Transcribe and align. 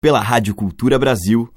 pela 0.00 0.20
Rádio 0.20 0.54
Cultura 0.54 0.96
Brasil. 0.96 1.52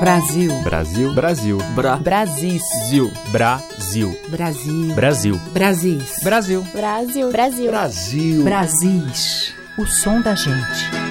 Brasil. 0.00 0.62
Brasil. 0.62 1.14
Brasil. 1.14 1.58
Bra. 1.74 1.96
Brasil. 1.96 2.58
Brasil. 3.30 4.10
Brasil. 4.30 4.80
Brasil. 4.90 5.38
Brasil. 5.52 6.00
Brasil. 6.22 6.62
Brasil. 6.72 7.30
Brasil. 7.30 7.70
Brasil. 7.70 8.44
Brasis. 8.44 9.54
O 9.76 9.84
som 9.84 10.22
da 10.22 10.34
gente. 10.34 11.04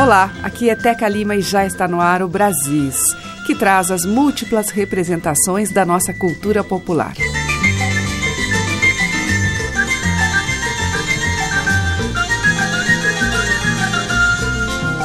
Olá, 0.00 0.32
aqui 0.44 0.70
é 0.70 0.76
Teca 0.76 1.08
Lima 1.08 1.34
e 1.34 1.42
já 1.42 1.66
está 1.66 1.88
no 1.88 2.00
ar 2.00 2.22
o 2.22 2.28
Brasis, 2.28 3.16
que 3.48 3.54
traz 3.54 3.90
as 3.90 4.04
múltiplas 4.04 4.68
representações 4.68 5.70
da 5.70 5.82
nossa 5.82 6.12
cultura 6.12 6.62
popular. 6.62 7.14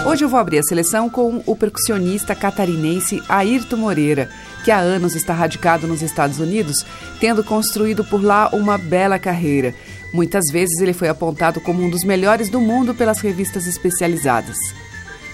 Hoje 0.05 0.25
eu 0.25 0.27
vou 0.27 0.37
abrir 0.37 0.59
a 0.59 0.63
seleção 0.63 1.09
com 1.09 1.41
o 1.45 1.55
percussionista 1.55 2.35
catarinense 2.35 3.23
Ayrton 3.29 3.77
Moreira, 3.77 4.29
que 4.65 4.71
há 4.71 4.77
anos 4.77 5.15
está 5.15 5.33
radicado 5.33 5.87
nos 5.87 6.01
Estados 6.01 6.39
Unidos, 6.39 6.85
tendo 7.21 7.45
construído 7.45 8.03
por 8.03 8.21
lá 8.21 8.49
uma 8.51 8.77
bela 8.77 9.17
carreira. 9.17 9.73
Muitas 10.13 10.51
vezes 10.51 10.81
ele 10.81 10.91
foi 10.91 11.07
apontado 11.07 11.61
como 11.61 11.81
um 11.81 11.89
dos 11.89 12.03
melhores 12.03 12.49
do 12.49 12.59
mundo 12.59 12.93
pelas 12.93 13.21
revistas 13.21 13.65
especializadas. 13.67 14.57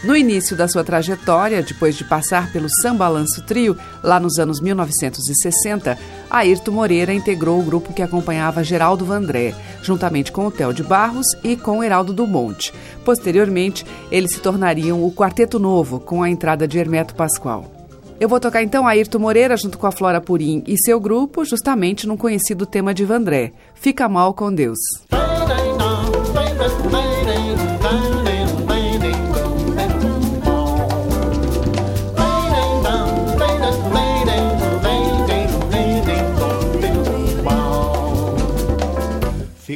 No 0.02 0.16
início 0.16 0.56
da 0.56 0.66
sua 0.66 0.82
trajetória, 0.82 1.62
depois 1.62 1.98
de 1.98 2.06
passar 2.06 2.54
pelo 2.54 2.70
Sambalanço 2.82 3.44
Trio, 3.46 3.78
lá 4.02 4.18
nos 4.18 4.40
anos 4.40 4.62
1960, 4.62 5.98
Ayrton 6.30 6.72
Moreira 6.72 7.14
integrou 7.14 7.60
o 7.60 7.64
grupo 7.64 7.92
que 7.92 8.02
acompanhava 8.02 8.64
Geraldo 8.64 9.04
Vandré, 9.04 9.54
juntamente 9.84 10.32
com 10.32 10.48
o 10.48 10.52
Theo 10.52 10.74
de 10.74 10.84
Barros 10.84 11.28
e 11.44 11.58
com 11.58 11.84
Heraldo 11.84 12.14
Dumont. 12.14 12.74
Posteriormente, 13.04 13.86
eles 14.10 14.32
se 14.32 14.40
tornariam 14.40 15.04
o 15.04 15.12
Quarteto 15.12 15.60
Novo, 15.60 16.00
com 16.00 16.24
a 16.24 16.30
entrada 16.30 16.66
de 16.66 16.80
Hermeto 16.80 17.14
Pascoal. 17.14 17.70
Eu 18.22 18.30
vou 18.30 18.40
tocar 18.40 18.64
então 18.64 18.88
Ayrton 18.88 19.20
Moreira 19.20 19.58
junto 19.58 19.78
com 19.78 19.88
a 19.88 19.92
Flora 19.92 20.22
Purim 20.22 20.64
e 20.66 20.78
seu 20.78 20.98
grupo, 21.00 21.44
justamente 21.44 22.08
num 22.08 22.18
conhecido 22.18 22.66
tema 22.66 22.94
de 22.94 23.04
Vandré, 23.04 23.52
Fica 23.76 24.08
Mal 24.08 24.34
com 24.34 24.54
Deus. 24.54 24.80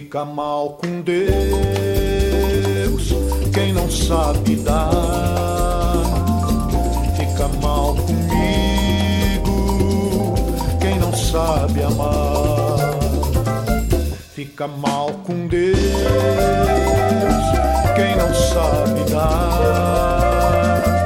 Fica 0.04 0.26
mal 0.26 0.72
com 0.72 1.00
Deus 1.02 1.32
quem 3.54 3.72
não 3.72 3.90
sabe 3.90 4.58
dar. 4.58 6.04
Fica 7.16 7.48
mal 7.62 7.96
comigo 7.96 9.46
quem 10.82 11.00
não 11.00 11.14
sabe 11.14 11.84
amar. 11.84 13.00
Fica 14.36 14.68
mal 14.68 15.10
com 15.26 15.48
Deus 15.48 15.80
quem 17.96 18.18
não 18.18 18.34
sabe 18.36 19.10
dar. 19.10 21.03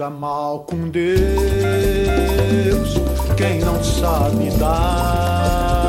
Fica 0.00 0.08
mal 0.08 0.60
com 0.60 0.88
Deus, 0.88 1.04
quem 3.36 3.60
não 3.60 3.84
sabe 3.84 4.48
dar 4.58 5.79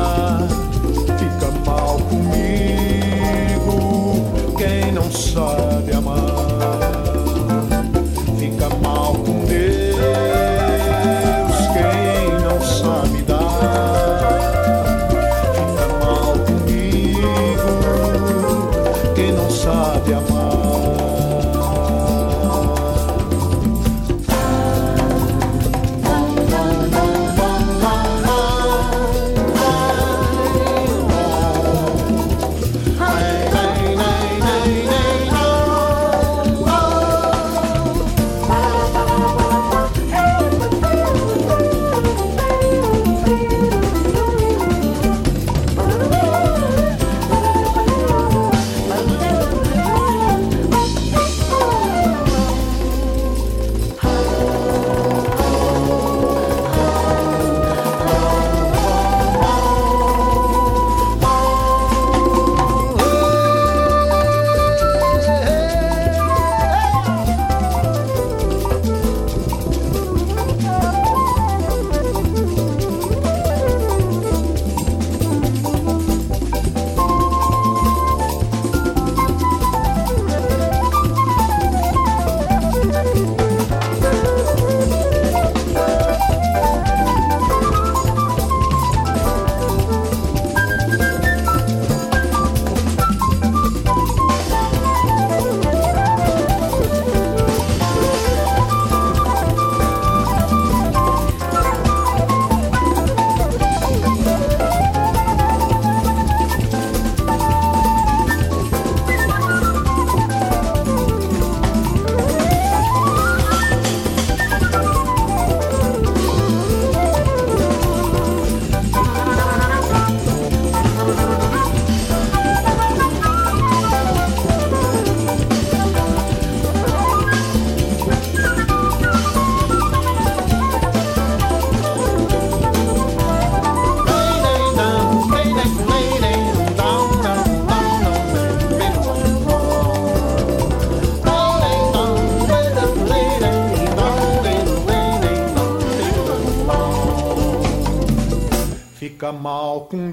mal 149.92 150.12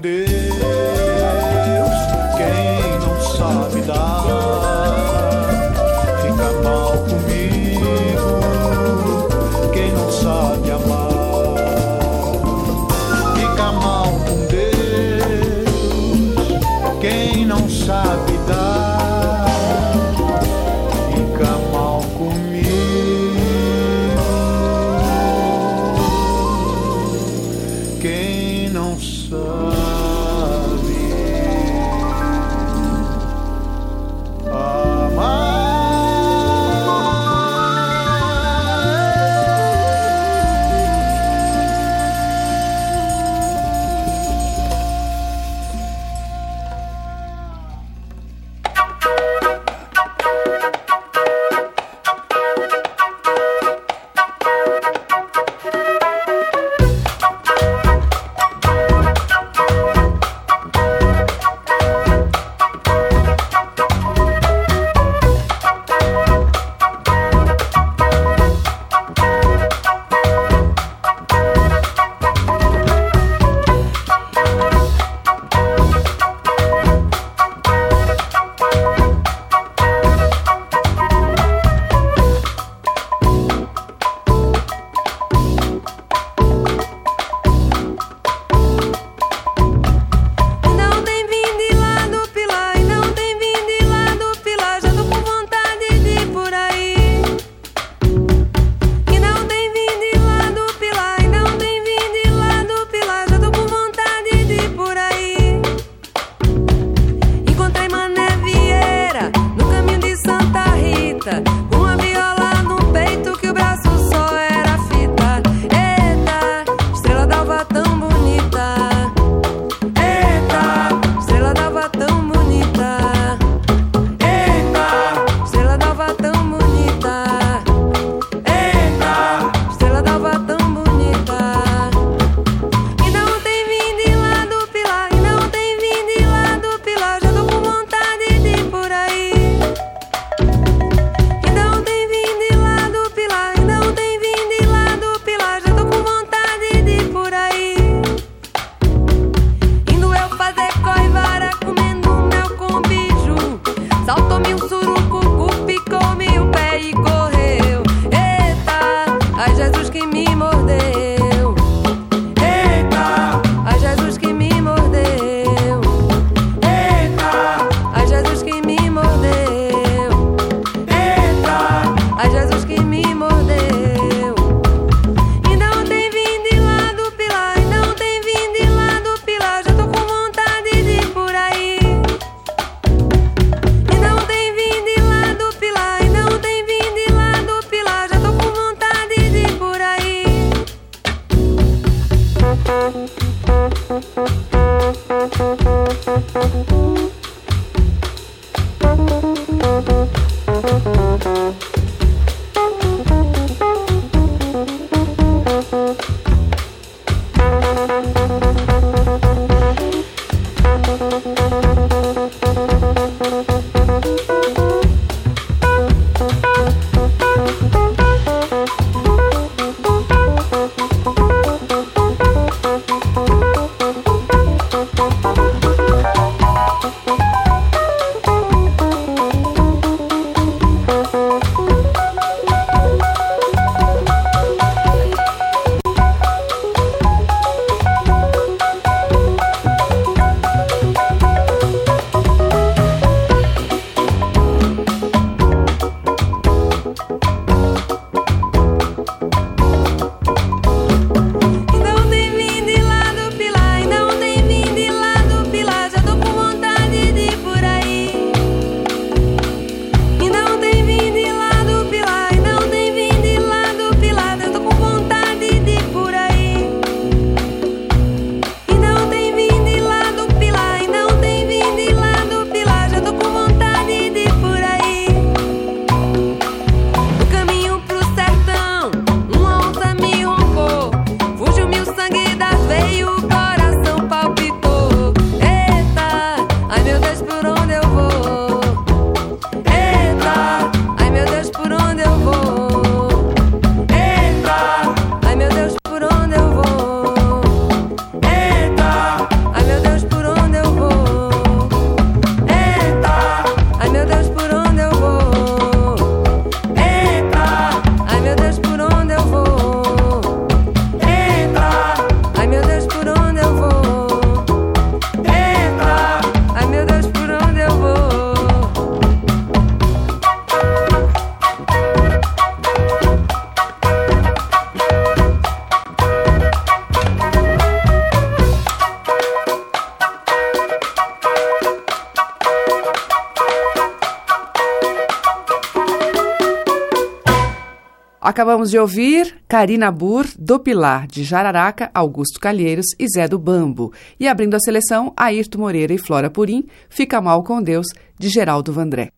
Acabamos 338.20 338.70
de 338.70 338.78
ouvir 338.78 339.36
Karina 339.48 339.90
Bur, 339.90 340.26
do 340.38 340.58
Pilar, 340.58 341.06
de 341.06 341.24
Jararaca, 341.24 341.90
Augusto 341.94 342.38
Calheiros 342.38 342.86
e 342.98 343.06
Zé 343.08 343.26
do 343.26 343.38
Bambo. 343.38 343.92
E 344.18 344.28
abrindo 344.28 344.54
a 344.54 344.60
seleção, 344.60 345.12
Ayrton 345.16 345.60
Moreira 345.60 345.94
e 345.94 345.98
Flora 345.98 346.28
Purim, 346.28 346.66
Fica 346.90 347.20
Mal 347.20 347.42
com 347.42 347.62
Deus, 347.62 347.86
de 348.18 348.28
Geraldo 348.28 348.72
Vandré. 348.72 349.08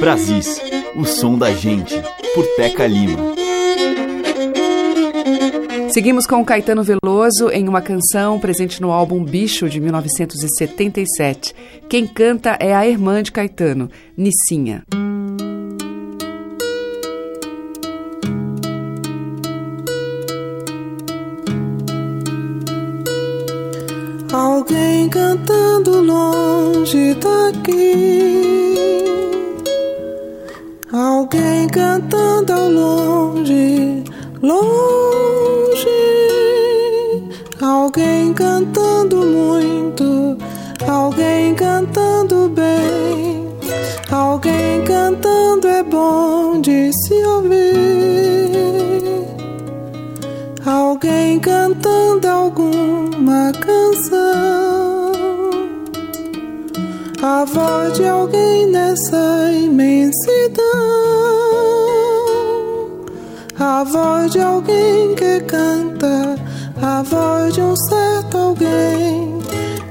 Brasis, 0.00 0.62
o 0.96 1.04
som 1.04 1.36
da 1.36 1.52
gente, 1.52 1.94
por 2.34 2.46
Teca 2.56 2.86
Lima. 2.86 3.47
Seguimos 5.98 6.28
com 6.28 6.44
Caetano 6.44 6.84
Veloso 6.84 7.50
em 7.50 7.68
uma 7.68 7.82
canção 7.82 8.38
presente 8.38 8.80
no 8.80 8.92
álbum 8.92 9.24
Bicho 9.24 9.68
de 9.68 9.80
1977. 9.80 11.52
Quem 11.88 12.06
canta 12.06 12.56
é 12.60 12.72
a 12.72 12.86
irmã 12.86 13.20
de 13.20 13.32
Caetano, 13.32 13.90
Nissinha. 14.16 14.84
Alguém 24.32 25.08
cantando 25.08 26.00
longe 26.00 27.14
daqui. 27.14 28.74
Alguém 30.92 31.66
cantando 31.66 32.52
ao 32.52 32.70
longe, 32.70 34.04
longe. 34.40 34.97
Cantando 38.58 39.16
muito, 39.18 40.36
alguém 40.88 41.54
cantando 41.54 42.48
bem. 42.48 43.46
Alguém 44.10 44.82
cantando 44.84 45.68
é 45.68 45.82
bom 45.84 46.60
de 46.60 46.90
se 46.92 47.14
ouvir. 47.24 48.48
Alguém 50.66 51.38
cantando 51.38 52.26
alguma 52.26 53.52
canção. 53.52 55.12
A 57.22 57.44
voz 57.44 57.92
de 57.92 58.06
alguém 58.06 58.66
nessa 58.66 59.52
imensidão. 59.52 60.64
A 63.58 63.84
voz 63.84 64.32
de 64.32 64.40
alguém 64.40 65.14
que 65.14 65.40
canta. 65.42 66.36
A 66.80 67.02
voz 67.02 67.54
de 67.54 67.60
um 67.60 67.74
certo 68.28 68.36
alguém 68.36 69.38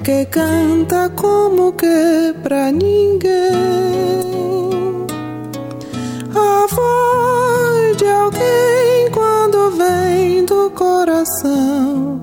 que 0.04 0.26
canta 0.26 1.10
como 1.10 1.72
que 1.74 2.34
pra 2.44 2.72
ninguém. 2.72 3.28
A 6.36 6.68
voz 6.74 7.98
de 7.98 8.06
alguém 8.06 9.10
quando 9.12 9.72
vem 9.72 10.46
do 10.46 10.70
coração 10.72 12.22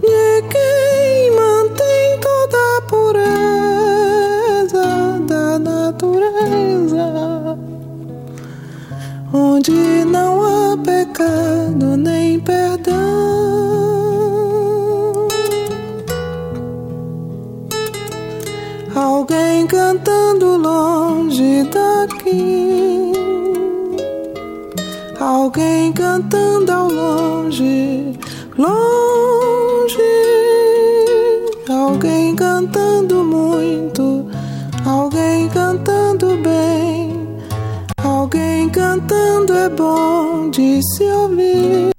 de 0.00 0.42
quem 0.50 1.30
mantém 1.34 2.18
toda 2.20 2.58
a 2.76 2.82
pureza 2.82 3.24
da 5.26 5.58
natureza, 5.58 7.06
onde 9.32 10.04
não 10.04 10.42
há 10.42 10.76
pecado 10.76 11.96
nem 11.96 12.38
perdão. 12.40 13.11
Cantando 26.32 26.72
ao 26.72 26.88
longe, 26.88 28.18
longe. 28.56 29.98
Alguém 31.68 32.34
cantando 32.34 33.22
muito, 33.22 34.26
alguém 34.86 35.48
cantando 35.50 36.38
bem. 36.38 37.36
Alguém 38.02 38.70
cantando 38.70 39.52
é 39.52 39.68
bom 39.68 40.48
de 40.48 40.80
se 40.94 41.04
ouvir. 41.04 41.92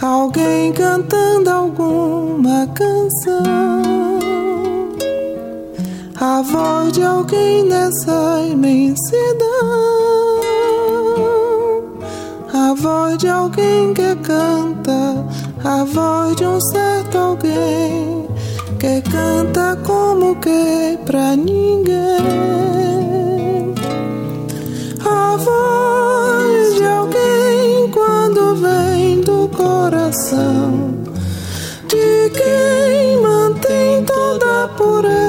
Alguém 0.00 0.72
cantando 0.72 1.48
alguma 1.48 2.66
canção. 2.74 4.18
A 6.20 6.42
voz 6.42 6.92
de 6.92 7.02
alguém 7.02 7.64
nessa 7.64 8.42
imensidão. 8.46 9.01
Voz 13.12 13.18
de 13.18 13.28
alguém 13.28 13.94
que 13.94 14.16
canta. 14.16 15.26
A 15.64 15.84
voz 15.84 16.36
de 16.36 16.44
um 16.44 16.60
certo 16.60 17.18
alguém 17.18 18.26
que 18.78 19.02
canta 19.10 19.76
como 19.84 20.36
que 20.36 20.98
pra 21.04 21.36
ninguém. 21.36 21.92
A 25.04 25.36
voz 25.36 26.74
de 26.74 26.84
alguém 26.84 27.90
quando 27.90 28.56
vem 28.56 29.20
do 29.20 29.48
coração 29.48 30.94
de 31.88 32.30
quem 32.30 33.20
mantém 33.20 34.04
toda 34.04 34.64
a 34.64 34.68
pureza 34.68 35.21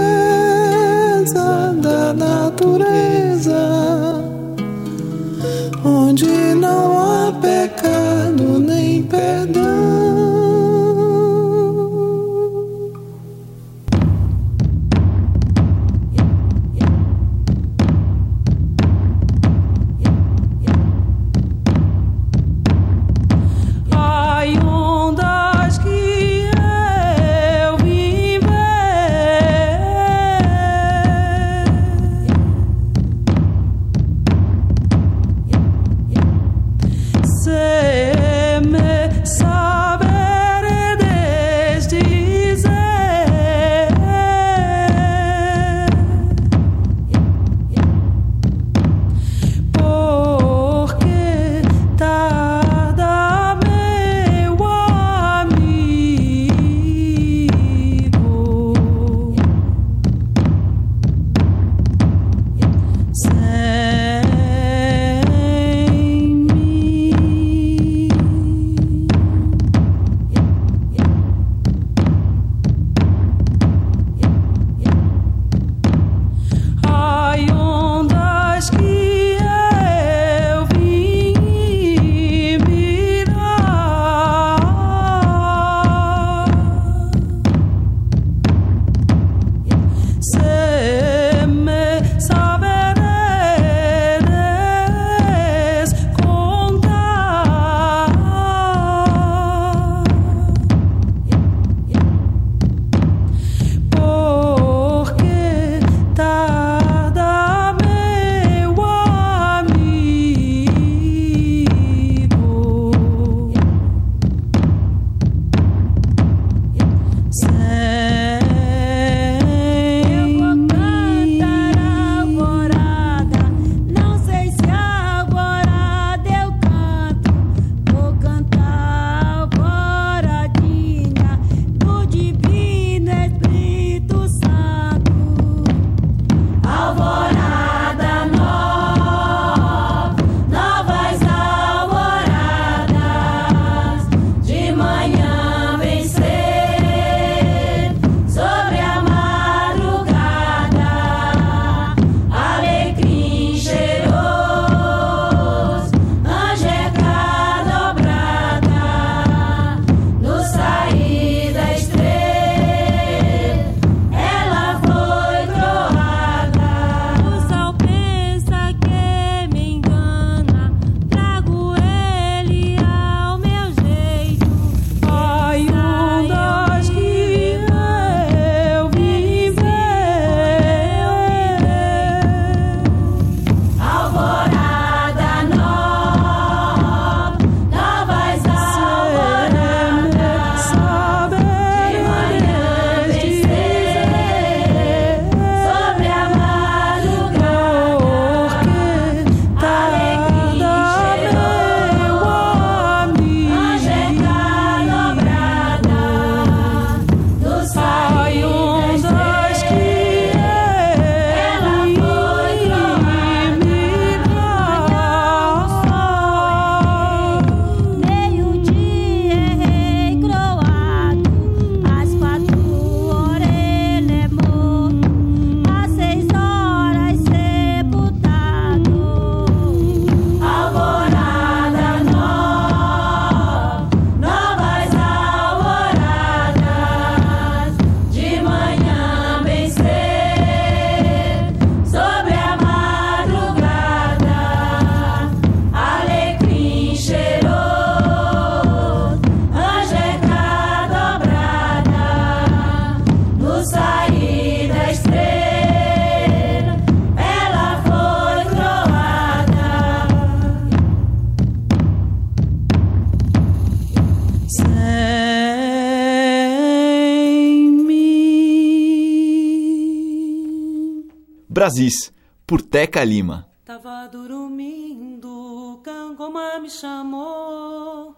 Brasis, 271.64 272.12
por 272.46 272.62
Teca 272.62 273.06
Lima. 273.06 273.48
Tava 273.64 274.06
dormindo, 274.08 275.80
Cangoma 275.82 276.60
me 276.60 276.70
chamou. 276.70 278.14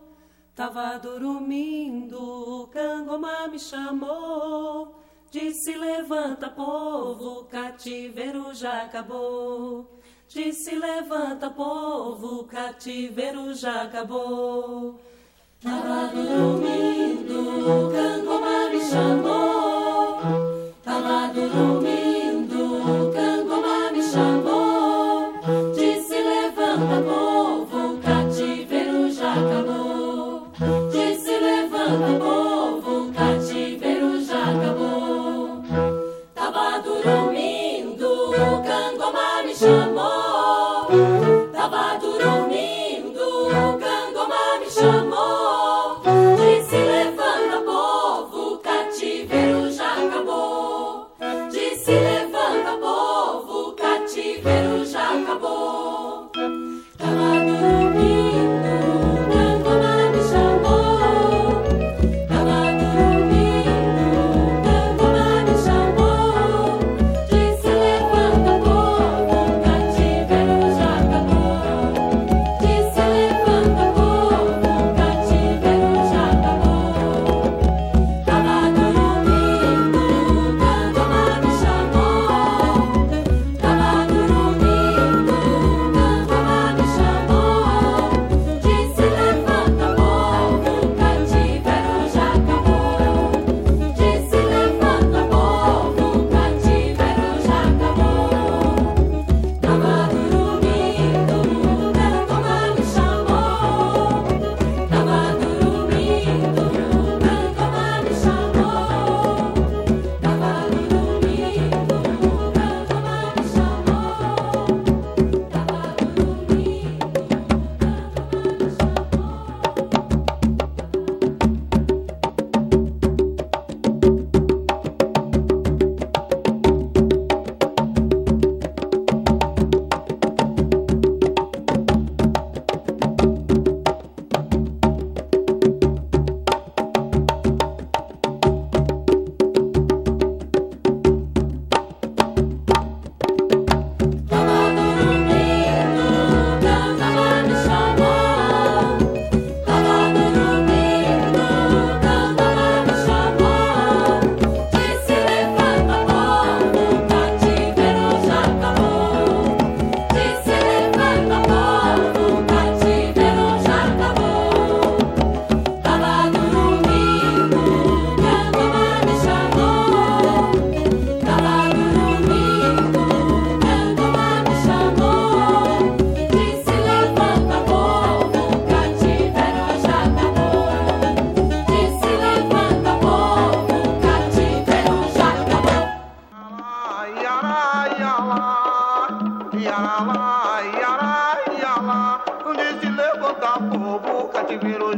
Tava 0.55 0.97
dormindo, 0.97 2.67
Cangoma 2.73 3.47
me 3.47 3.59
chamou. 3.59 4.95
Disse: 5.29 5.77
Levanta, 5.77 6.49
povo, 6.49 7.43
cativeiro 7.43 8.51
já 8.51 8.81
acabou. 8.81 9.99
Disse: 10.27 10.73
Levanta, 10.73 11.51
povo, 11.51 12.45
cativeiro 12.45 13.53
já 13.53 13.83
acabou. 13.83 14.99
Tava 15.61 16.07
dormindo, 16.07 17.91
Cangoma 17.93 18.69
me 18.71 18.81
chamou. 18.89 20.73
Tava 20.83 21.31
dormindo, 21.31 22.14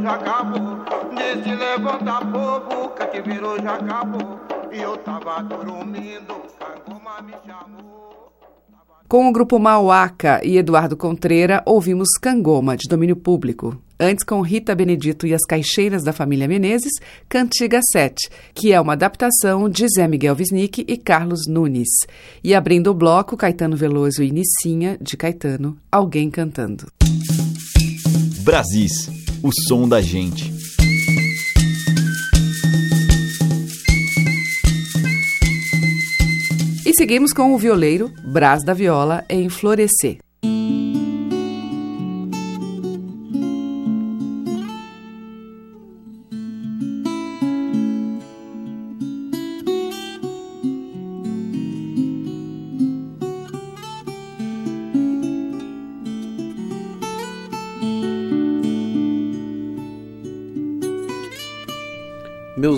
já 0.08 0.14
acabou. 0.14 0.78
Levanta 1.58 2.24
povo, 2.24 2.88
cativeiro 2.90 3.62
já 3.62 3.74
acabou. 3.74 4.40
E 4.72 4.80
eu 4.80 4.96
tava 4.98 5.42
dormindo, 5.42 6.34
Cangoma 6.58 7.22
me 7.22 7.34
chamou. 7.46 8.32
Com 9.06 9.28
o 9.28 9.32
grupo 9.32 9.58
Mauaca 9.58 10.40
e 10.44 10.58
Eduardo 10.58 10.96
Contreira, 10.96 11.62
ouvimos 11.64 12.08
Cangoma, 12.20 12.76
de 12.76 12.88
domínio 12.88 13.16
público. 13.16 13.80
Antes, 14.00 14.24
com 14.24 14.40
Rita 14.42 14.74
Benedito 14.74 15.26
e 15.26 15.34
as 15.34 15.44
Caixeiras 15.44 16.04
da 16.04 16.12
Família 16.12 16.46
Menezes, 16.46 16.92
Cantiga 17.28 17.80
7, 17.82 18.28
que 18.54 18.72
é 18.72 18.80
uma 18.80 18.92
adaptação 18.92 19.68
de 19.68 19.86
Zé 19.88 20.06
Miguel 20.06 20.36
Wisnik 20.38 20.84
e 20.86 20.96
Carlos 20.96 21.46
Nunes. 21.48 21.88
E 22.44 22.54
abrindo 22.54 22.90
o 22.90 22.94
bloco, 22.94 23.36
Caetano 23.36 23.76
Veloso 23.76 24.22
e 24.22 24.30
Nicinha, 24.30 24.96
de 25.00 25.16
Caetano, 25.16 25.76
Alguém 25.90 26.30
Cantando. 26.30 26.86
Brasis, 28.44 29.10
o 29.42 29.50
som 29.68 29.88
da 29.88 30.00
gente. 30.00 30.52
E 36.86 36.92
seguimos 36.96 37.32
com 37.32 37.54
o 37.54 37.58
violeiro 37.58 38.10
Brás 38.24 38.64
da 38.64 38.72
Viola 38.72 39.24
em 39.28 39.48
Florescer. 39.48 40.27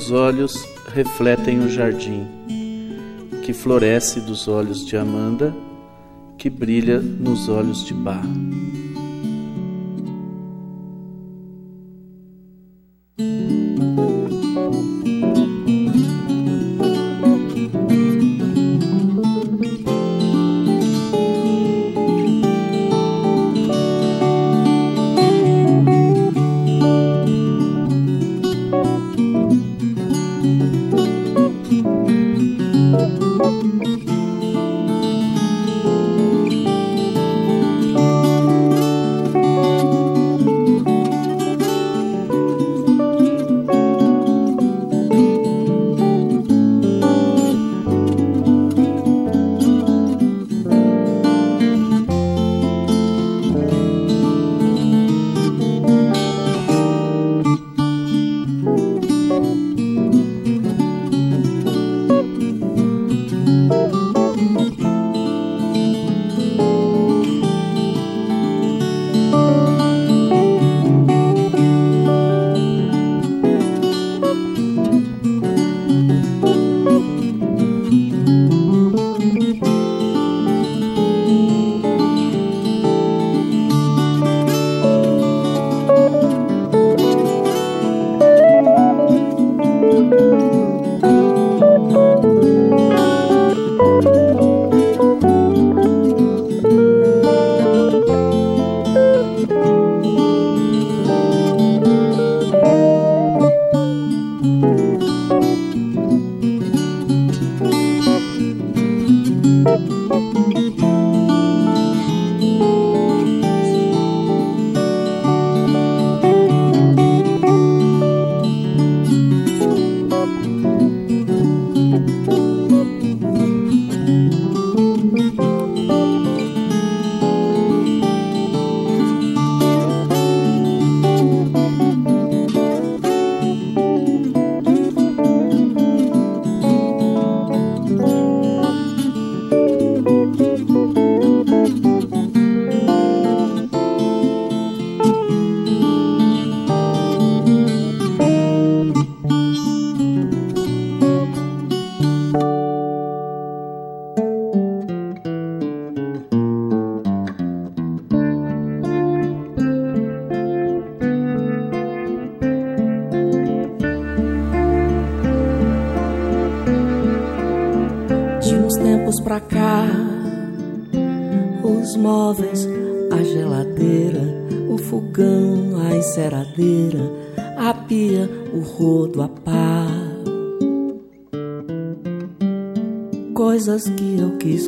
Meus 0.01 0.13
olhos 0.13 0.67
refletem 0.95 1.61
o 1.61 1.69
jardim, 1.69 2.27
que 3.45 3.53
floresce 3.53 4.19
dos 4.19 4.49
olhos 4.49 4.87
de 4.87 4.97
Amanda, 4.97 5.55
que 6.39 6.49
brilha 6.49 6.99
nos 7.01 7.51
olhos 7.51 7.85
de 7.85 7.93
Bá. 7.93 8.23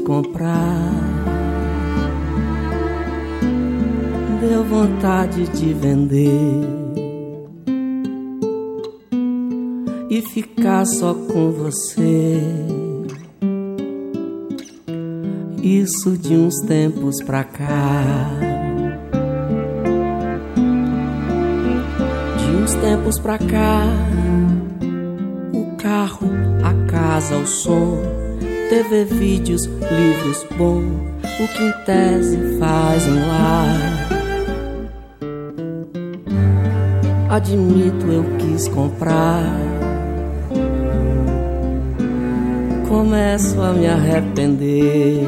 Comprar. 0.05 0.93
Deu 4.41 4.65
vontade 4.65 5.49
de 5.49 5.73
vender. 5.73 6.83
E 10.11 10.21
ficar 10.21 10.85
só 10.85 11.15
com 11.15 11.51
você. 11.53 12.41
Isso 15.63 16.19
de 16.19 16.35
uns 16.35 16.61
tempos 16.67 17.23
pra 17.23 17.45
cá. 17.45 18.05
De 22.37 22.57
uns 22.57 22.75
tempos 22.75 23.19
pra 23.21 23.39
cá. 23.39 23.87
O 25.55 25.77
carro, 25.77 26.29
a 26.65 26.87
casa, 26.91 27.37
o 27.37 27.47
som. 27.47 28.22
TV, 28.73 29.05
vídeos, 29.05 29.67
livros 29.67 30.47
bom. 30.57 30.81
O 30.81 31.47
que 31.47 31.63
em 31.63 31.73
tese 31.85 32.39
faz 32.59 33.07
um. 33.07 33.21
Admito, 37.29 38.07
eu 38.07 38.25
quis 38.39 38.69
comprar. 38.69 39.45
Começo 42.89 43.61
a 43.61 43.75
me 43.75 43.87
arrepender. 43.87 45.27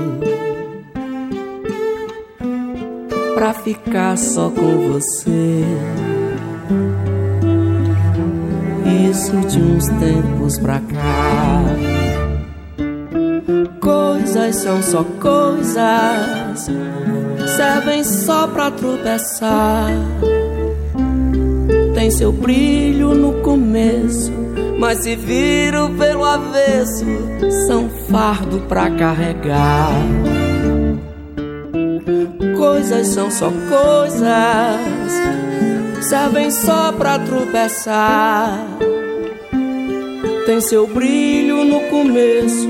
Pra 3.35 3.53
ficar 3.53 4.17
só 4.17 4.49
com 4.49 4.91
você. 4.91 5.65
Isso 9.11 9.37
de 9.49 9.59
uns 9.59 9.87
tempos 10.01 10.59
pra 10.59 10.81
cá. 10.81 11.94
Coisas 14.35 14.57
são 14.57 14.83
só 14.83 15.05
coisas, 15.21 16.69
servem 17.57 18.03
só 18.03 18.49
pra 18.49 18.69
tropeçar 18.69 19.93
tem 21.95 22.11
seu 22.11 22.33
brilho 22.33 23.15
no 23.15 23.41
começo, 23.43 24.33
mas 24.77 25.05
se 25.05 25.15
viram 25.15 25.97
pelo 25.97 26.25
avesso, 26.25 27.07
são 27.69 27.89
fardo 28.11 28.59
pra 28.69 28.91
carregar. 28.91 29.93
Coisas 32.59 33.07
são 33.07 33.31
só 33.31 33.51
coisas, 33.51 35.13
servem 36.03 36.51
só 36.51 36.91
pra 36.91 37.21
tropeçar. 37.21 38.67
Tem 40.45 40.61
seu 40.61 40.89
brilho 40.89 41.65
no 41.65 41.81
começo, 41.89 42.69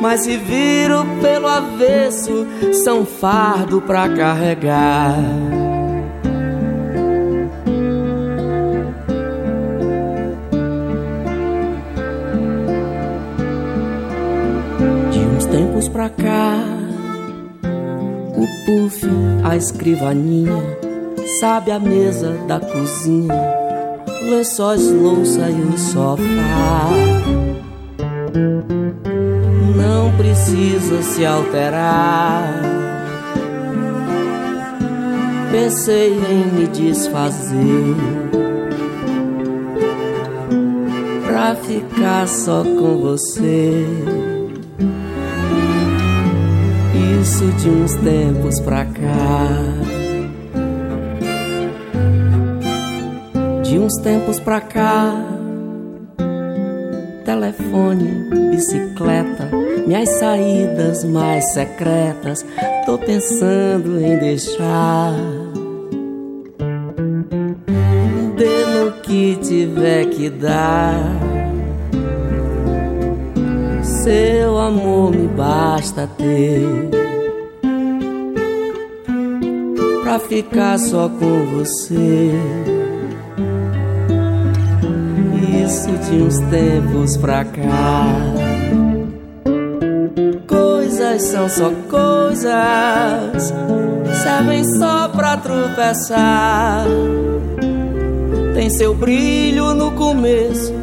mas 0.00 0.20
se 0.20 0.36
viram 0.36 1.06
pelo 1.20 1.46
avesso, 1.46 2.46
são 2.84 3.04
fardo 3.04 3.80
pra 3.80 4.08
carregar. 4.08 5.14
tempos 15.50 15.88
pra 15.88 16.08
cá. 16.08 16.58
O 18.36 18.46
puff, 18.64 19.06
a 19.44 19.56
escrivaninha, 19.56 20.62
sabe 21.40 21.70
a 21.70 21.78
mesa 21.78 22.32
da 22.46 22.58
cozinha, 22.58 23.34
lençóis, 24.22 24.90
louça 24.90 25.50
e 25.50 25.60
o 25.60 25.78
sofá. 25.78 26.88
Não 29.74 30.16
precisa 30.16 31.02
se 31.02 31.24
alterar. 31.24 32.62
Pensei 35.50 36.12
em 36.12 36.46
me 36.46 36.66
desfazer 36.68 37.96
pra 41.26 41.54
ficar 41.56 42.28
só 42.28 42.62
com 42.62 42.98
você. 42.98 43.86
isso 47.20 47.44
de 47.52 47.68
uns 47.68 47.94
tempos 47.96 48.60
pra 48.60 48.84
cá. 48.84 49.48
De 53.62 53.78
uns 53.78 53.94
tempos 54.02 54.40
pra 54.40 54.60
cá. 54.60 55.39
Telefone, 57.30 58.28
bicicleta, 58.50 59.48
minhas 59.86 60.08
saídas 60.18 61.04
mais 61.04 61.52
secretas. 61.52 62.44
Tô 62.84 62.98
pensando 62.98 64.00
em 64.00 64.18
deixar. 64.18 65.14
Dê 68.36 68.64
no 68.66 68.92
que 69.02 69.36
tiver 69.36 70.06
que 70.06 70.28
dar. 70.28 70.98
Seu 73.80 74.58
amor 74.58 75.12
me 75.12 75.28
basta 75.28 76.08
ter 76.18 76.66
pra 80.02 80.18
ficar 80.18 80.80
só 80.80 81.08
com 81.08 81.46
você. 81.46 82.79
Isso 85.70 85.92
de 85.92 86.20
uns 86.20 86.36
tempos 86.50 87.16
pra 87.16 87.44
cá. 87.44 88.06
Coisas 90.48 91.22
são 91.22 91.48
só 91.48 91.70
coisas, 91.88 93.54
servem 94.20 94.64
só 94.64 95.06
pra 95.10 95.36
tropeçar. 95.36 96.86
Tem 98.52 98.68
seu 98.68 98.92
brilho 98.92 99.72
no 99.72 99.92
começo, 99.92 100.74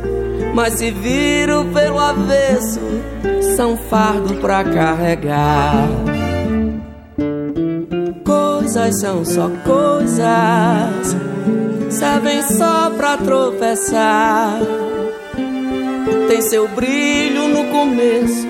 mas 0.56 0.76
se 0.76 0.90
viram 0.90 1.66
pelo 1.74 2.00
avesso, 2.00 2.80
são 3.58 3.76
fardo 3.76 4.36
pra 4.36 4.64
carregar 4.64 5.86
coisas 8.68 9.00
são 9.00 9.24
só 9.24 9.50
coisas, 9.66 11.16
servem 11.90 12.42
só 12.42 12.90
pra 12.92 13.16
tropeçar. 13.16 14.77
Tem 16.28 16.42
seu 16.42 16.68
brilho 16.68 17.48
no 17.48 17.66
começo, 17.72 18.48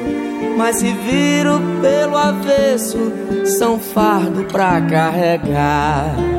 mas 0.58 0.78
se 0.78 0.92
viram 0.92 1.62
pelo 1.82 2.18
avesso, 2.18 2.98
são 3.46 3.80
fardo 3.80 4.44
pra 4.46 4.82
carregar. 4.82 6.37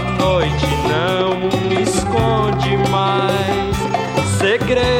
A 0.00 0.02
noite 0.02 0.66
não 0.88 1.82
esconde 1.82 2.74
mais. 2.88 3.76
Segredos 4.38 4.99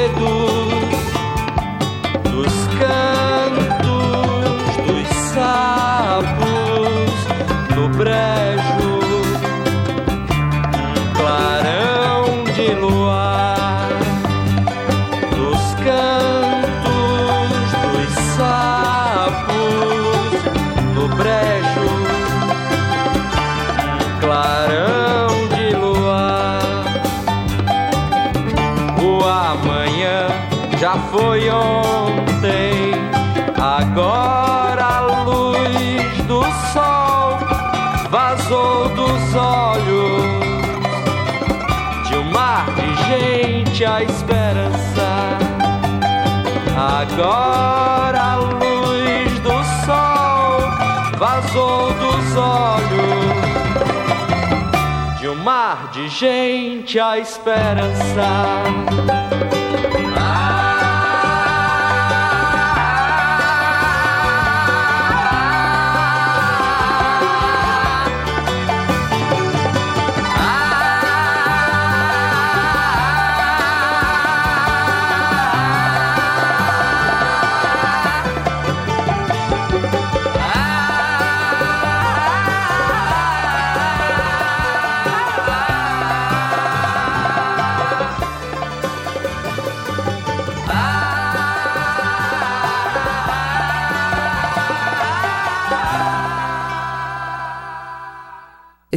gente 56.21 57.01
a 57.01 57.19
esperança. 57.19 58.61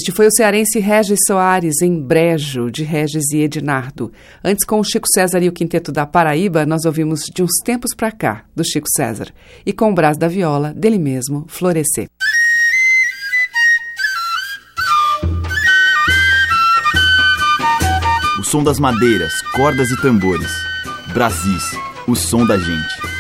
Este 0.04 0.12
foi 0.12 0.28
o 0.28 0.32
cearense 0.36 0.80
Regis 0.82 1.20
Soares, 1.26 1.82
em 1.82 1.98
Brejo, 1.98 2.70
de 2.70 2.84
Regis 2.84 3.32
e 3.32 3.38
Ednardo. 3.38 4.12
Antes, 4.44 4.66
com 4.66 4.78
o 4.78 4.84
Chico 4.84 5.08
César 5.08 5.42
e 5.42 5.48
o 5.48 5.54
Quinteto 5.54 5.94
da 5.94 6.06
Paraíba, 6.06 6.66
nós 6.66 6.84
ouvimos 6.84 7.22
De 7.34 7.42
uns 7.42 7.54
Tempos 7.64 7.96
pra 7.96 8.12
Cá, 8.12 8.44
do 8.54 8.66
Chico 8.66 8.88
César. 8.98 9.34
E 9.66 9.72
com 9.72 9.92
o 9.92 9.94
Brás 9.96 10.18
da 10.18 10.28
Viola, 10.28 10.74
dele 10.74 11.00
mesmo, 11.00 11.46
Florescer. 11.48 12.08
O 18.38 18.44
som 18.44 18.62
das 18.62 18.78
madeiras, 18.78 19.32
cordas 19.56 19.90
e 19.90 20.02
tambores. 20.02 20.52
Brasis, 21.14 21.64
o 22.10 22.14
som 22.14 22.46
da 22.46 22.58
gente. 22.58 23.13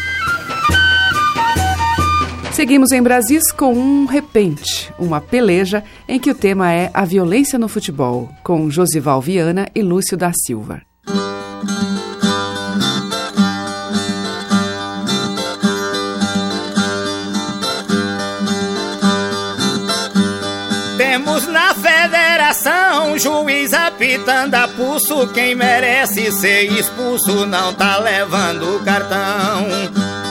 Seguimos 2.53 2.91
em 2.91 3.01
Brasis 3.01 3.51
com 3.51 3.73
um 3.73 4.05
repente, 4.05 4.93
uma 4.99 5.19
peleja 5.19 5.83
em 6.07 6.19
que 6.19 6.29
o 6.29 6.35
tema 6.35 6.71
é 6.71 6.91
a 6.93 7.03
violência 7.03 7.57
no 7.57 7.67
futebol, 7.67 8.29
com 8.43 8.69
Josival 8.69 9.19
Viana 9.19 9.67
e 9.73 9.81
Lúcio 9.81 10.15
da 10.15 10.31
Silva. 10.45 10.83
Temos 20.95 21.47
na 21.47 21.73
federação 21.73 23.17
juiz 23.17 23.73
apitando 23.73 24.53
a 24.53 24.67
pulso. 24.67 25.27
Quem 25.33 25.55
merece 25.55 26.31
ser 26.31 26.71
expulso 26.71 27.47
não 27.47 27.73
tá 27.73 27.97
levando 27.97 28.79
cartão. 28.85 30.22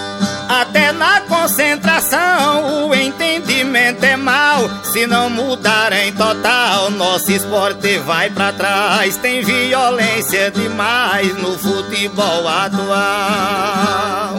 Até 0.61 0.93
na 0.93 1.23
concentração 1.23 2.91
o 2.91 2.95
entendimento 2.95 4.05
é 4.05 4.17
mal. 4.17 4.69
Se 4.85 5.07
não 5.07 5.31
mudar 5.31 5.95
em 5.95 6.13
total, 6.13 6.91
nosso 6.91 7.33
esporte 7.33 7.97
vai 8.01 8.29
pra 8.29 8.53
trás. 8.53 9.17
Tem 9.17 9.43
violência 9.43 10.51
demais 10.51 11.35
no 11.39 11.59
futebol 11.59 12.47
atual. 12.47 14.37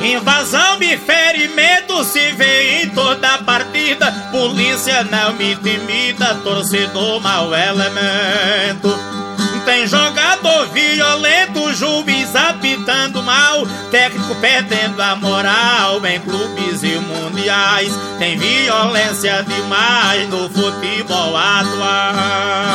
Invasão 0.00 0.80
e 0.80 0.96
ferimento 0.96 2.04
se 2.04 2.30
vê 2.32 2.84
em 2.84 2.90
toda 2.90 3.38
partida. 3.38 4.12
Polícia 4.30 5.02
não 5.10 5.32
me 5.32 5.54
intimida, 5.54 6.36
torcedor 6.36 7.20
mau 7.20 7.52
elemento. 7.52 9.21
Tem 9.64 9.86
jogador 9.86 10.68
violento, 10.68 11.72
juiz 11.74 12.34
apitando 12.34 13.22
mal, 13.22 13.64
técnico 13.90 14.34
perdendo 14.36 15.00
a 15.00 15.14
moral 15.14 16.04
em 16.04 16.18
clubes 16.20 16.82
e 16.82 16.98
mundiais. 16.98 17.92
Tem 18.18 18.36
violência 18.36 19.44
demais 19.44 20.28
no 20.28 20.50
futebol 20.50 21.36
atual. 21.36 22.72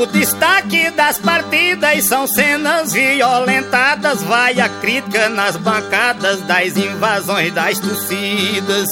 O 0.00 0.06
destaque 0.06 0.90
das 0.90 1.18
partidas 1.18 2.04
são 2.04 2.26
cenas 2.26 2.92
violentadas. 2.92 4.22
Vai 4.22 4.60
a 4.60 4.68
crítica 4.68 5.28
nas 5.28 5.56
bancadas 5.56 6.40
das 6.42 6.76
invasões 6.76 7.52
das 7.52 7.78
torcidas. 7.78 8.88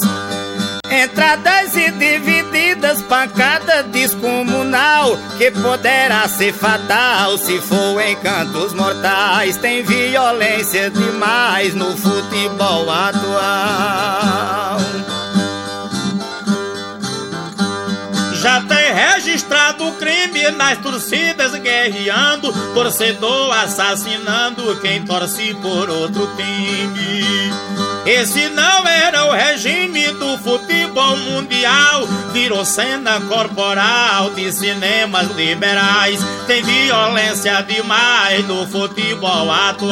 Entradas 0.91 1.73
e 1.77 1.89
divididas, 1.91 3.01
pancada 3.03 3.81
descomunal 3.83 5.17
Que 5.37 5.49
poderá 5.49 6.27
ser 6.27 6.53
fatal 6.53 7.37
se 7.37 7.61
for 7.61 8.01
em 8.01 8.13
cantos 8.17 8.73
mortais 8.73 9.55
Tem 9.55 9.83
violência 9.83 10.89
demais 10.89 11.73
no 11.73 11.95
futebol 11.95 12.91
atual 12.91 14.79
Já 18.33 18.59
tem 18.61 18.93
registrado 18.93 19.87
o 19.87 19.93
crime 19.93 20.49
nas 20.57 20.79
torcidas 20.79 21.53
guerreando, 21.53 22.51
torcedor 22.73 23.53
assassinando 23.53 24.75
quem 24.81 25.05
torce 25.05 25.53
por 25.61 25.87
outro 25.91 26.27
time. 26.35 27.80
Esse 28.05 28.49
não 28.49 28.87
era 28.87 29.25
o 29.25 29.31
regime 29.31 30.07
do 30.13 30.37
futebol 30.39 31.15
mundial, 31.17 32.07
virou 32.33 32.65
cena 32.65 33.21
corporal 33.21 34.31
de 34.31 34.51
cinemas 34.51 35.29
liberais. 35.35 36.19
Tem 36.47 36.63
violência 36.63 37.61
demais 37.61 38.47
no 38.47 38.65
futebol 38.67 39.51
atual. 39.51 39.91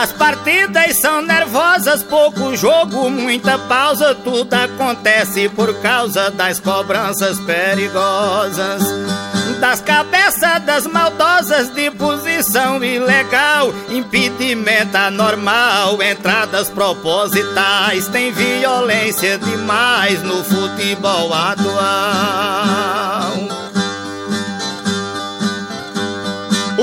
As 0.00 0.12
partidas 0.12 0.98
são 0.98 1.20
nervosas, 1.20 2.02
pouco 2.02 2.56
jogo, 2.56 3.10
muita 3.10 3.58
pausa. 3.58 4.14
Tudo 4.14 4.54
acontece 4.54 5.50
por 5.50 5.74
causa 5.82 6.30
das 6.30 6.58
cobranças 6.58 7.38
perigosas. 7.40 8.82
Das 9.60 9.82
cabeças 9.82 10.62
das 10.64 10.86
maldosas 10.86 11.68
de 11.74 11.90
posição 11.90 12.82
ilegal, 12.82 13.74
impedimento 13.90 14.96
anormal, 14.96 16.02
entradas 16.02 16.70
propositais. 16.70 18.08
Tem 18.08 18.32
violência 18.32 19.36
demais 19.36 20.22
no 20.22 20.42
futebol 20.42 21.30
atual. 21.34 22.70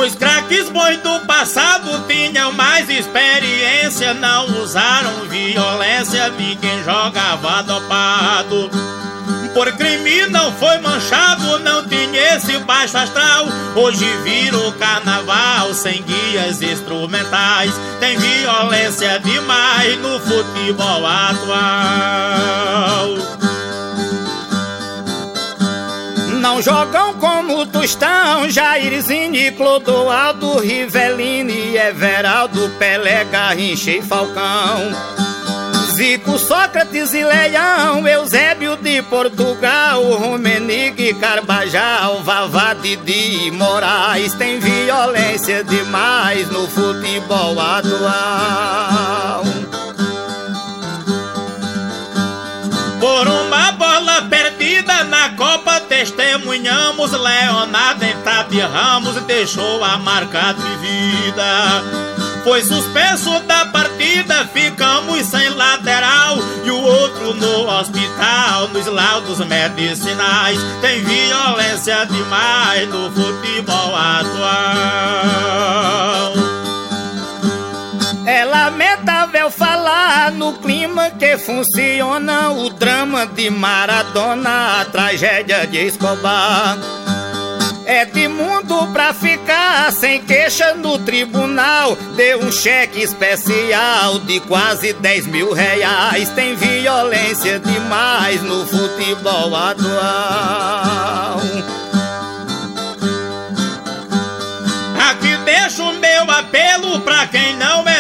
Os 0.08 0.16
craques 0.16 0.70
bons 0.70 0.98
do 1.02 1.20
passado 1.26 2.08
tinham 2.08 2.54
mais 2.54 2.90
experiência, 2.90 4.14
não 4.14 4.46
usaram 4.64 5.28
violência, 5.28 6.30
ninguém 6.30 6.82
jogava 6.82 7.62
dopado. 7.64 8.72
Por 9.54 9.70
crime 9.74 10.28
não 10.28 10.54
foi 10.54 10.78
manchado, 10.78 11.60
não 11.60 11.86
tinha 11.86 12.36
esse 12.38 12.58
baixo 12.60 12.98
astral. 12.98 13.48
Hoje 13.76 14.06
vira 14.24 14.58
o 14.58 14.72
carnaval 14.74 15.74
sem 15.74 16.02
guias 16.04 16.62
instrumentais. 16.62 17.74
Tem 18.00 18.18
violência 18.18 19.20
demais 19.20 20.00
no 20.00 20.22
futebol 20.22 21.06
atual. 21.06 21.58
Não 26.48 26.62
jogam 26.62 27.14
como 27.16 27.66
Tostão, 27.66 28.50
Jairzinho, 28.50 29.54
Clodoaldo, 29.58 30.60
Rivelino, 30.60 31.52
Everaldo, 31.52 32.70
Pelé, 32.80 33.26
Garrincha 33.26 33.92
e 33.92 34.02
Falcão. 34.02 34.90
Zico, 35.92 36.40
Sócrates 36.40 37.14
e 37.14 37.22
Leão, 37.22 38.08
Eusébio 38.08 38.78
de 38.78 39.02
Portugal, 39.02 40.02
Rumenigue, 40.02 41.14
Carbajal, 41.16 42.24
Vavá, 42.24 42.74
Didi, 42.76 43.52
Moraes, 43.52 44.34
tem 44.36 44.58
violência 44.58 45.66
demais 45.66 46.50
no 46.50 46.66
futebol 46.70 47.60
atual. 47.60 49.44
Por 53.02 53.28
uma 53.28 53.72
bola 53.74 54.22
perdida 54.30 55.04
na 55.04 55.30
Copa 55.32 55.67
testemunhamos 56.58 57.12
Leonardo 57.12 58.04
em 58.04 58.18
Tati 58.22 58.60
Ramos 58.60 59.16
deixou 59.24 59.84
a 59.84 59.98
marca 59.98 60.54
de 60.54 60.78
vida. 60.78 61.84
Foi 62.44 62.64
suspenso 62.64 63.40
da 63.42 63.66
partida, 63.68 64.48
ficamos 64.54 65.26
sem 65.26 65.50
lateral 65.50 66.38
e 66.64 66.72
o 66.72 66.82
outro 66.82 67.34
no 67.36 67.70
hospital. 67.70 68.70
Nos 68.70 68.88
laudos 68.88 69.40
medicinais 69.40 70.58
tem 70.82 71.04
violência 71.04 72.06
demais 72.06 72.88
no 72.90 73.12
futebol 73.12 73.96
atual. 73.96 75.28
Lamentável 79.48 79.52
falar 79.52 80.32
no 80.32 80.54
clima 80.54 81.10
que 81.12 81.38
funciona 81.38 82.50
o 82.52 82.70
drama 82.70 83.26
de 83.26 83.50
Maradona, 83.50 84.82
a 84.82 84.86
tragédia 84.86 85.66
de 85.68 85.78
Escobar. 85.78 86.78
É 87.86 88.04
de 88.04 88.28
mundo 88.28 88.88
pra 88.92 89.14
ficar 89.14 89.92
sem 89.94 90.22
queixa 90.22 90.74
no 90.74 91.00
tribunal. 91.00 91.96
Deu 92.16 92.40
um 92.40 92.52
cheque 92.52 93.02
especial 93.02 94.20
de 94.20 94.42
quase 94.42 94.92
10 94.94 95.28
mil 95.28 95.54
reais. 95.54 96.30
Tem 96.30 96.54
violência 96.56 97.60
demais 97.60 98.42
no 98.44 98.66
futebol 98.66 99.56
atual. 99.56 101.40
Aqui 105.10 105.38
deixo 105.46 105.94
meu 105.94 106.30
apelo 106.30 107.00
pra 107.02 107.26
quem 107.28 107.56
não 107.56 107.88
é 107.88 107.97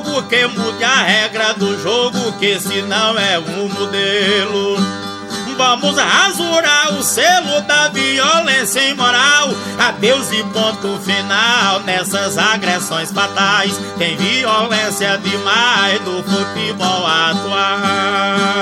demagogo 0.00 0.22
que 0.24 0.46
mude 0.46 0.84
a 0.84 1.02
regra 1.02 1.52
do 1.54 1.80
jogo, 1.80 2.32
que 2.38 2.58
se 2.58 2.82
não 2.82 3.18
é 3.18 3.38
um 3.38 3.68
modelo. 3.68 4.76
Vamos 5.56 5.96
rasurar 5.98 6.94
o 6.94 7.02
selo 7.02 7.60
da 7.62 7.88
violência 7.88 8.80
imoral. 8.88 9.50
Adeus 9.78 10.32
e 10.32 10.42
ponto 10.44 10.98
final 11.00 11.80
nessas 11.80 12.38
agressões 12.38 13.12
fatais. 13.12 13.78
Tem 13.98 14.16
violência 14.16 15.18
demais 15.18 16.00
no 16.00 16.22
futebol 16.22 17.06
atual. 17.06 18.60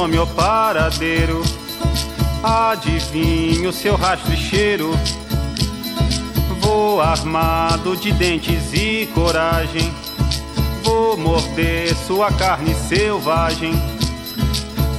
Nome 0.00 0.18
ou 0.18 0.26
paradeiro. 0.28 1.42
Adivinho 2.42 3.70
seu 3.70 3.96
rastro 3.96 4.32
e 4.32 4.36
cheiro. 4.36 4.98
Vou 6.62 7.02
armado 7.02 7.94
de 7.98 8.10
dentes 8.10 8.72
e 8.72 9.06
coragem. 9.12 9.92
Vou 10.82 11.18
morder 11.18 11.94
sua 11.94 12.32
carne 12.32 12.74
selvagem. 12.74 13.74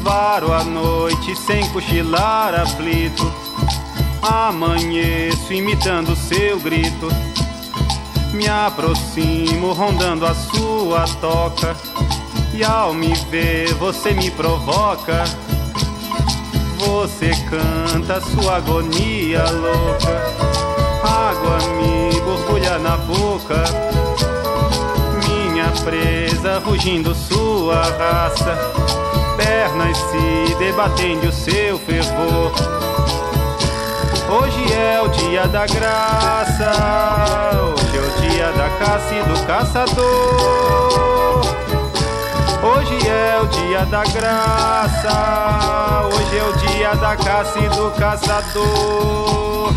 Varo 0.04 0.54
a 0.54 0.64
noite 0.64 1.36
sem 1.36 1.68
cochilar 1.72 2.54
aflito. 2.54 3.34
Amanheço 4.22 5.52
imitando 5.52 6.16
seu 6.16 6.60
grito. 6.60 7.08
Me 8.34 8.48
aproximo 8.48 9.74
rondando 9.74 10.28
a 10.28 10.36
sua 10.36 11.06
toca. 11.20 11.76
E 12.54 12.64
ao 12.66 12.94
me 12.94 13.14
ver 13.30 13.74
você 13.76 14.12
me 14.12 14.30
provoca. 14.30 15.24
Você 16.78 17.32
canta 17.50 18.20
sua 18.20 18.58
agonia 18.58 19.44
louca. 19.50 20.22
Água 21.04 21.58
me 21.78 22.20
borbulha 22.20 22.78
na 22.80 22.98
boca. 22.98 23.64
Minha 25.28 25.72
presa 25.84 26.60
rugindo 26.60 27.16
sua 27.16 27.82
raça. 27.82 28.58
Pernas 29.38 29.98
se 29.98 30.56
debatendo 30.56 31.30
o 31.30 31.32
seu 31.32 31.80
fervor. 31.80 32.52
Hoje 34.30 34.74
é 34.74 35.02
o 35.02 35.08
dia 35.08 35.48
da 35.48 35.66
graça. 35.66 36.72
Hoje 37.64 37.98
é 37.98 38.02
o 38.02 38.22
dia 38.22 38.52
da 38.52 38.70
caça 38.78 39.16
e 39.16 39.24
do 39.24 39.46
caçador. 39.46 41.21
Hoje 42.82 43.08
é 43.08 43.40
o 43.40 43.46
dia 43.46 43.86
da 43.86 44.04
graça. 44.06 45.12
Hoje 46.16 46.36
é 46.36 46.44
o 46.44 46.54
dia 46.54 46.96
da 46.96 47.16
caça 47.16 47.60
e 47.60 47.70
do 47.70 47.92
caçador. 47.92 49.72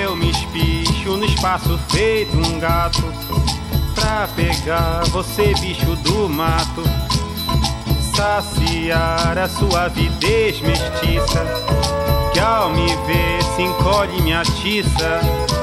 Eu 0.00 0.14
me 0.14 0.30
espicho 0.30 1.16
no 1.16 1.24
espaço 1.24 1.76
feito 1.88 2.36
um 2.36 2.60
gato. 2.60 3.02
Pra 3.96 4.28
pegar 4.36 5.02
você, 5.06 5.54
bicho 5.60 5.96
do 5.96 6.28
mato. 6.28 6.84
Saciar 8.14 9.36
a 9.36 9.48
sua 9.48 9.86
avidez 9.86 10.60
mestiça. 10.60 11.44
Que 12.32 12.38
ao 12.38 12.70
me 12.70 12.86
ver 13.06 13.42
se 13.56 13.62
encolhe. 13.62 14.12
Que 14.12 14.22
num 14.22 15.61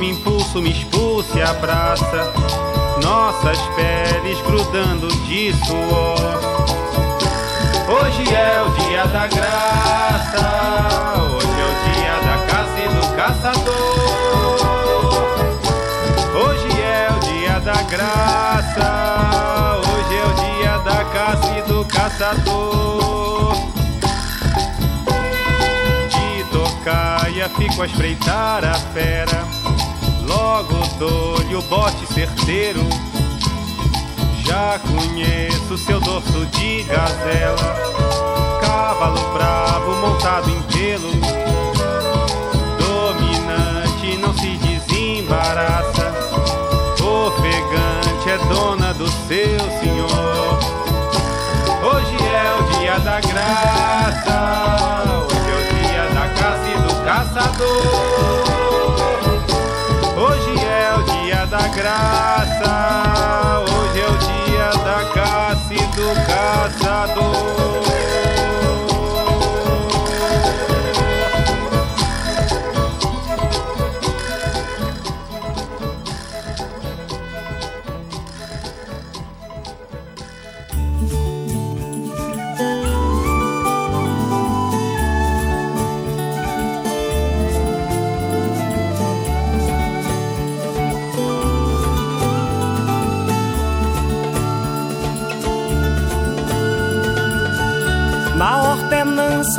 mesmo 0.00 0.04
impulso 0.04 0.62
me 0.62 0.70
expulsa 0.70 1.38
e 1.38 1.42
abraça. 1.42 2.32
Nossas 3.02 3.58
peles 3.76 4.40
grudando 4.42 5.08
de 5.26 5.52
suor. 5.66 6.40
Hoje 7.88 8.34
é 8.34 8.62
o 8.62 8.70
dia 8.80 9.06
da 9.06 9.26
graça. 9.26 10.40
Hoje 11.36 11.60
é 11.60 11.66
o 11.66 11.74
dia 11.92 12.16
da 12.24 12.38
caça 12.46 12.80
e 12.80 12.88
do 12.88 13.04
caçador. 13.16 13.76
Hoje 16.34 16.80
é 16.80 17.08
o 17.14 17.20
dia 17.20 17.60
da 17.60 17.82
graça. 17.82 19.80
Hoje 19.80 20.16
é 20.16 20.24
o 20.24 20.32
dia 20.34 20.78
da 20.78 21.04
caça 21.04 21.58
e 21.58 21.62
do 21.62 21.84
caçador. 21.84 23.54
De 26.08 26.44
tocaia 26.50 27.48
fico 27.50 27.82
a 27.82 27.86
espreitar 27.86 28.64
a 28.64 28.74
fera. 28.74 29.59
Logo 30.26 30.74
dou-lhe 30.98 31.54
o 31.54 31.62
bote 31.62 32.06
certeiro. 32.12 32.80
Já 34.44 34.78
conheço 34.80 35.78
seu 35.78 36.00
dorso 36.00 36.46
de 36.46 36.82
gazela. 36.84 37.76
Cavalo 38.60 39.20
bravo 39.32 39.94
montado 39.96 40.50
em 40.50 40.62
pelo. 40.62 41.10
Dominante 42.78 44.16
não 44.18 44.34
se 44.34 44.56
desembaraça. 44.58 46.12
Ofegante 47.02 48.30
é 48.30 48.38
dona 48.52 48.92
do 48.94 49.06
seu 49.06 49.60
senhor. 49.80 50.58
Hoje 51.82 52.16
é 52.26 52.54
o 52.58 52.78
dia 52.78 52.98
da 52.98 53.20
graça. 53.20 54.39
Do 66.78 67.59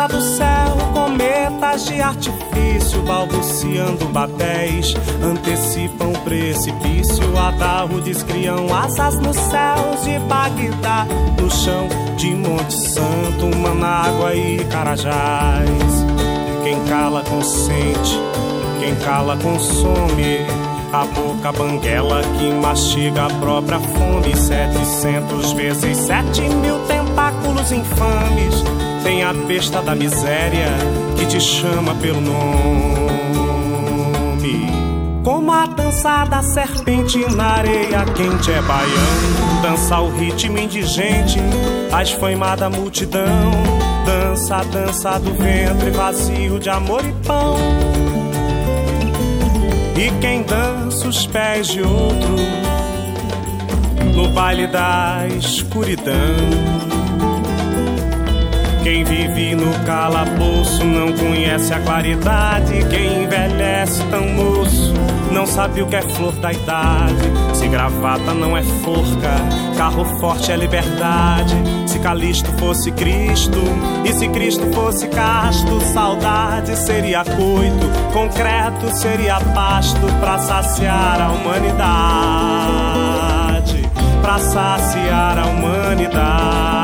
do 0.08 0.22
céu, 0.22 0.78
cometas 0.94 1.86
de 1.86 2.02
artifício, 2.02 3.02
balbuciando 3.04 4.06
babéis, 4.08 4.94
antecipam 5.24 6.14
precipício, 6.24 7.38
adarrudes 7.38 8.24
criam 8.24 8.74
asas 8.74 9.20
nos 9.20 9.38
céus 9.38 10.04
de 10.04 10.18
Bagdá, 10.20 11.06
no 11.40 11.50
chão 11.50 11.88
de 12.18 12.34
Monte 12.36 12.74
Santo, 12.74 13.56
Manágua 13.58 14.34
e 14.34 14.64
Carajás. 14.66 15.68
Quem 16.64 16.80
cala 16.86 17.24
consente, 17.24 18.20
quem 18.80 18.96
cala 18.96 19.38
consome. 19.38 20.71
A 20.94 21.06
boca 21.06 21.54
banguela 21.54 22.22
que 22.38 22.52
mastiga 22.52 23.26
a 23.26 23.30
própria 23.40 23.80
fome. 23.80 24.36
Setecentos 24.36 25.54
vezes 25.54 25.98
sete 25.98 26.42
mil 26.42 26.80
tentáculos 26.86 27.72
infames. 27.72 28.62
Tem 29.02 29.24
a 29.24 29.32
besta 29.32 29.82
da 29.82 29.96
miséria 29.96 30.68
que 31.18 31.26
te 31.26 31.40
chama 31.40 31.96
pelo 31.96 32.20
nome. 32.20 33.32
Como 35.24 35.50
a 35.50 35.66
dança 35.66 36.26
da 36.26 36.44
serpente 36.44 37.20
na 37.36 37.52
areia 37.54 38.04
quente 38.14 38.52
é 38.52 38.62
baiano. 38.62 39.62
Dança 39.62 39.98
o 40.02 40.10
ritmo 40.18 40.58
indigente, 40.58 41.40
a 41.90 42.04
esfaimada 42.04 42.70
multidão. 42.70 43.52
Dança 44.06 44.58
a 44.58 44.64
dança 44.64 45.18
do 45.20 45.32
ventre 45.36 45.90
vazio 45.92 46.60
de 46.60 46.70
amor 46.70 47.02
e 47.06 47.14
pão. 47.26 47.56
E 50.02 50.10
quem 50.20 50.42
dança 50.42 51.08
os 51.08 51.28
pés 51.28 51.68
de 51.68 51.84
outro 51.84 52.36
no 54.16 54.30
baile 54.30 54.66
da 54.66 55.28
escuridão. 55.38 57.01
Quem 58.84 59.04
vive 59.04 59.54
no 59.56 59.74
calabouço 59.86 60.84
não 60.84 61.14
conhece 61.14 61.72
a 61.74 61.80
claridade. 61.80 62.84
Quem 62.90 63.24
envelhece 63.24 64.04
tão 64.06 64.28
moço 64.30 64.94
não 65.32 65.46
sabe 65.46 65.84
o 65.84 65.88
que 65.88 65.96
é 65.96 66.02
flor 66.02 66.34
da 66.34 66.52
idade. 66.52 67.32
Se 67.54 67.68
gravata 67.68 68.34
não 68.34 68.58
é 68.58 68.64
forca, 68.64 69.36
carro 69.78 70.04
forte 70.20 70.52
é 70.52 70.58
liberdade. 70.58 71.56
Se 71.86 72.00
Calisto 72.00 72.52
fosse 72.54 72.92
Cristo 72.92 73.60
e 74.04 74.12
se 74.14 74.28
Cristo 74.30 74.66
fosse 74.74 75.08
casto, 75.08 75.80
saudade 75.94 76.76
seria 76.76 77.24
coito, 77.24 77.88
concreto 78.12 78.96
seria 78.96 79.40
pasto 79.54 80.08
pra 80.20 80.40
saciar 80.40 81.22
a 81.22 81.30
humanidade. 81.30 81.82
Pra 84.22 84.40
saciar 84.40 85.38
a 85.38 85.46
humanidade. 85.46 86.81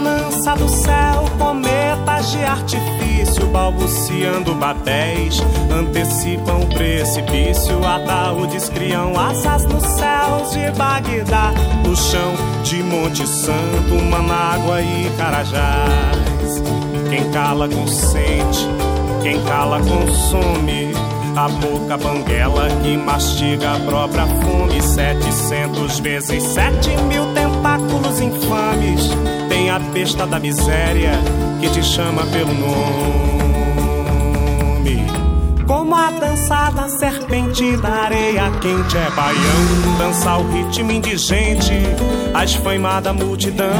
Ordenança 0.00 0.54
do 0.56 0.68
céu, 0.68 1.24
cometas 1.38 2.30
de 2.30 2.42
artifício, 2.44 3.46
balbuciando 3.48 4.54
babéis, 4.54 5.40
antecipam 5.70 6.60
o 6.60 6.66
precipício, 6.66 7.84
ataúdes 7.86 8.68
criam 8.70 9.18
asas 9.18 9.64
nos 9.66 9.84
céus 9.84 10.50
de 10.52 10.70
Bagdá, 10.76 11.52
no 11.84 11.94
chão 11.94 12.34
de 12.64 12.82
Monte 12.82 13.26
Santo, 13.26 13.94
Manágua 14.10 14.80
e 14.80 15.10
Carajás. 15.16 16.62
Quem 17.08 17.30
cala 17.30 17.68
consente, 17.68 18.66
quem 19.22 19.42
cala 19.44 19.80
consome. 19.80 20.90
A 21.36 21.48
boca 21.48 21.96
banguela 21.96 22.68
que 22.82 22.96
mastiga 22.96 23.76
a 23.76 23.80
própria 23.80 24.26
fome. 24.26 24.82
Setecentos 24.82 26.00
vezes 26.00 26.42
sete 26.42 26.90
mil 27.04 27.24
tentáculos 27.60 28.20
infames. 28.20 29.10
Tem 29.48 29.70
a 29.70 29.78
besta 29.78 30.26
da 30.26 30.40
miséria 30.40 31.12
que 31.60 31.68
te 31.68 31.82
chama 31.82 32.24
pelo 32.26 32.54
nome. 32.54 32.70
Como 35.66 35.94
a 35.94 36.10
dança 36.10 36.70
da 36.70 36.88
serpente 36.88 37.76
da 37.76 37.88
areia 37.88 38.50
quente 38.60 38.96
é 38.96 39.10
baião. 39.10 39.98
Dança 39.98 40.36
o 40.38 40.50
ritmo 40.50 40.90
indigente, 40.90 41.74
a 42.34 42.44
esfaimada 42.44 43.12
multidão. 43.12 43.76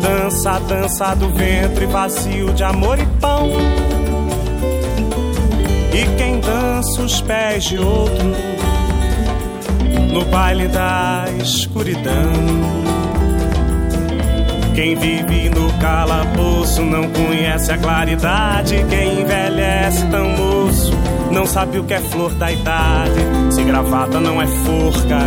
Dança 0.00 0.60
dança 0.60 1.14
do 1.14 1.28
ventre 1.30 1.86
vazio 1.86 2.52
de 2.54 2.62
amor 2.64 2.98
e 2.98 3.06
pão. 3.20 3.50
E 5.92 6.16
quem 6.16 6.40
dança 6.40 7.02
os 7.02 7.20
pés 7.20 7.64
de 7.64 7.78
outro 7.78 8.30
no 10.12 10.24
baile 10.24 10.68
da 10.68 11.24
escuridão. 11.40 12.89
Quem 14.74 14.94
vive 14.94 15.50
no 15.50 15.72
calabouço 15.78 16.82
não 16.82 17.08
conhece 17.10 17.72
a 17.72 17.78
claridade. 17.78 18.84
Quem 18.88 19.20
envelhece 19.20 20.06
tão 20.06 20.28
moço 20.30 20.92
não 21.30 21.46
sabe 21.46 21.78
o 21.78 21.84
que 21.84 21.94
é 21.94 22.00
flor 22.00 22.34
da 22.34 22.50
idade. 22.50 23.20
Se 23.50 23.62
gravata 23.62 24.18
não 24.20 24.42
é 24.42 24.46
forca, 24.46 25.18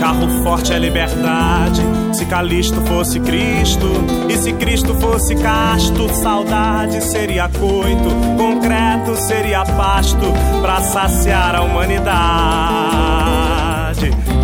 carro 0.00 0.28
forte 0.42 0.72
é 0.72 0.78
liberdade. 0.78 1.82
Se 2.12 2.26
Calisto 2.26 2.80
fosse 2.82 3.20
Cristo 3.20 3.88
e 4.28 4.36
se 4.36 4.52
Cristo 4.52 4.94
fosse 4.94 5.34
casto, 5.36 6.12
saudade 6.14 7.00
seria 7.02 7.48
coito, 7.48 8.10
concreto 8.36 9.16
seria 9.16 9.64
pasto 9.64 10.32
pra 10.60 10.80
saciar 10.80 11.54
a 11.54 11.62
humanidade. 11.62 12.12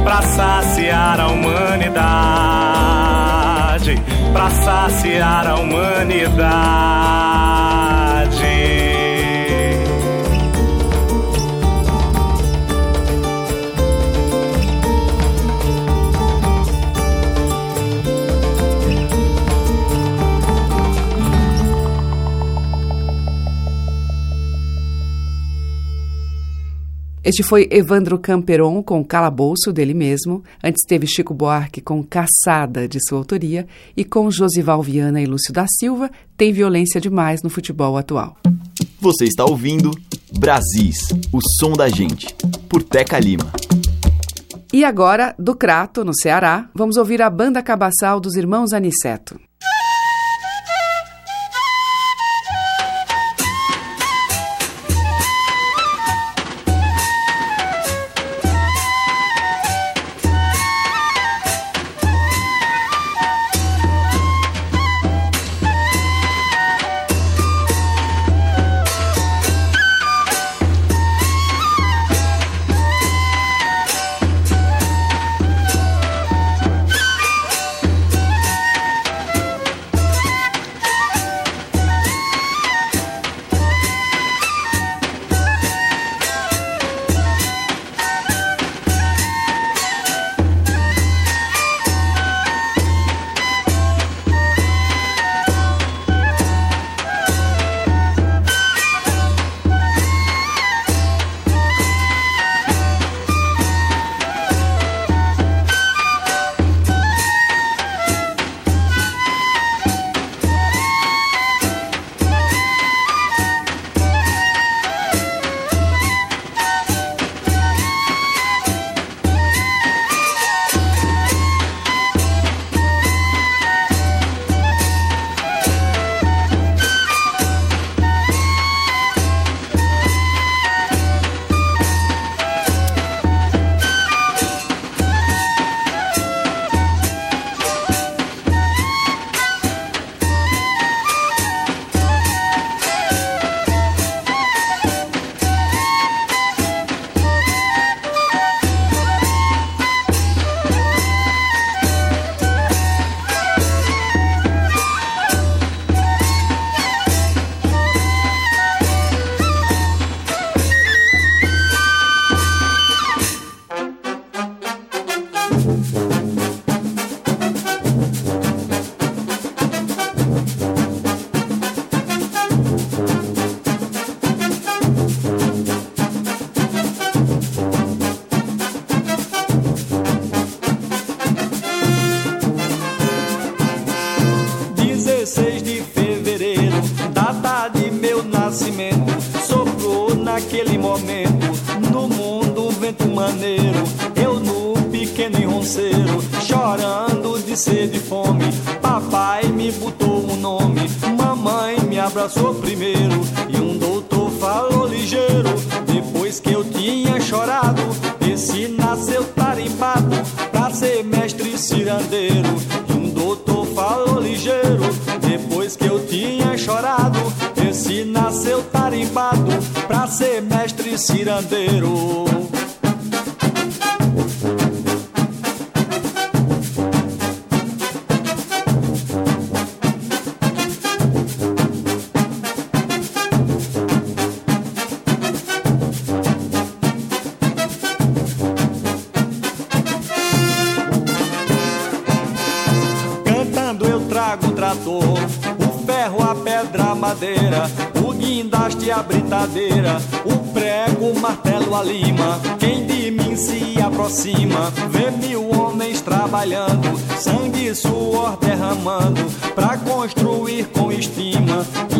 Pra 0.02 0.22
saciar 0.22 1.20
a 1.20 1.26
humanidade. 1.28 1.88
Pra 4.33 4.51
saciar 4.51 5.47
a 5.47 5.55
humanidade. 5.57 7.67
Este 27.29 27.43
foi 27.43 27.68
Evandro 27.70 28.18
Camperon 28.18 28.83
com 28.83 29.05
Calabouço, 29.05 29.70
dele 29.70 29.93
mesmo. 29.93 30.43
Antes 30.64 30.83
teve 30.89 31.07
Chico 31.07 31.35
Buarque 31.35 31.83
com 31.83 32.03
Caçada, 32.03 32.89
de 32.89 32.99
sua 33.07 33.18
autoria. 33.18 33.66
E 33.95 34.03
com 34.03 34.31
Josival 34.31 34.83
Viana 34.83 35.20
e 35.20 35.26
Lúcio 35.26 35.53
da 35.53 35.66
Silva, 35.79 36.11
Tem 36.39 36.55
Violência 36.55 36.99
Demais 36.99 37.43
no 37.43 37.51
Futebol 37.51 37.99
Atual. 37.99 38.35
Você 38.99 39.26
está 39.26 39.45
ouvindo 39.45 39.91
Brasis, 40.39 41.01
o 41.31 41.39
som 41.61 41.74
da 41.74 41.91
gente, 41.91 42.35
por 42.66 42.83
Teca 42.83 43.18
Lima. 43.18 43.53
E 44.72 44.83
agora, 44.83 45.35
do 45.39 45.55
Crato, 45.55 46.07
no 46.07 46.16
Ceará, 46.16 46.70
vamos 46.74 46.97
ouvir 46.97 47.20
a 47.20 47.29
banda 47.29 47.62
cabaçal 47.62 48.20
dos 48.20 48.37
irmãos 48.37 48.72
Aniceto. 48.72 49.39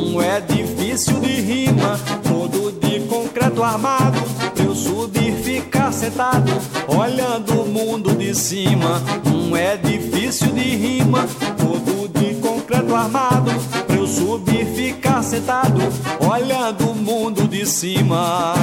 Um 0.09 0.23
edifício 0.23 1.21
de 1.21 1.41
rima, 1.41 1.99
todo 2.23 2.73
de 2.73 3.01
concreto 3.01 3.63
armado. 3.63 4.19
Eu 4.57 4.75
subir, 4.75 5.33
ficar 5.43 5.93
sentado, 5.93 6.51
olhando 6.89 7.63
o 7.63 7.69
mundo 7.69 8.15
de 8.15 8.35
cima. 8.35 9.03
Um 9.27 9.57
edifício 9.57 10.49
de 10.49 10.77
rima, 10.77 11.27
todo 11.57 12.09
de 12.09 12.35
concreto 12.37 12.95
armado. 12.95 13.51
Eu 13.89 14.07
subir, 14.07 14.67
ficar 14.75 15.23
sentado, 15.23 15.79
olhando 16.21 16.91
o 16.91 16.95
mundo 16.95 17.47
de 17.47 17.67
cima. 17.67 18.55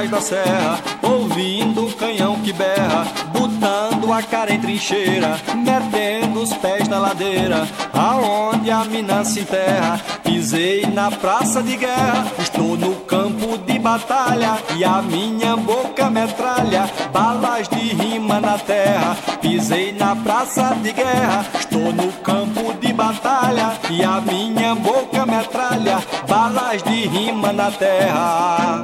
Costais 0.00 0.10
da 0.10 0.20
serra, 0.20 0.78
ouvindo 1.02 1.86
o 1.86 1.92
canhão 1.94 2.40
que 2.40 2.52
berra, 2.52 3.06
botando 3.32 4.12
a 4.12 4.22
cara 4.22 4.52
em 4.52 4.60
trincheira, 4.60 5.38
metendo 5.54 6.40
os 6.40 6.52
pés 6.54 6.88
na 6.88 6.98
ladeira, 6.98 7.68
aonde 7.92 8.70
a 8.70 8.84
mina 8.84 9.24
se 9.24 9.40
enterra. 9.40 10.00
Pisei 10.22 10.86
na 10.86 11.10
praça 11.10 11.62
de 11.62 11.76
guerra, 11.76 12.26
estou 12.38 12.76
no 12.76 12.94
campo 13.00 13.58
de 13.58 13.78
batalha 13.78 14.58
e 14.76 14.84
a 14.84 15.02
minha 15.02 15.56
boca 15.56 16.08
metralha 16.08 16.88
balas 17.12 17.68
de 17.68 17.94
rima 17.94 18.40
na 18.40 18.58
terra. 18.58 19.16
Pisei 19.40 19.92
na 19.92 20.14
praça 20.16 20.76
de 20.82 20.92
guerra, 20.92 21.44
estou 21.58 21.92
no 21.92 22.12
campo 22.22 22.72
de 22.74 22.92
batalha 22.92 23.72
e 23.90 24.02
a 24.02 24.20
minha 24.20 24.74
boca 24.74 25.26
metralha 25.26 25.98
balas 26.28 26.82
de 26.82 27.06
rima 27.06 27.52
na 27.52 27.70
terra. 27.70 28.82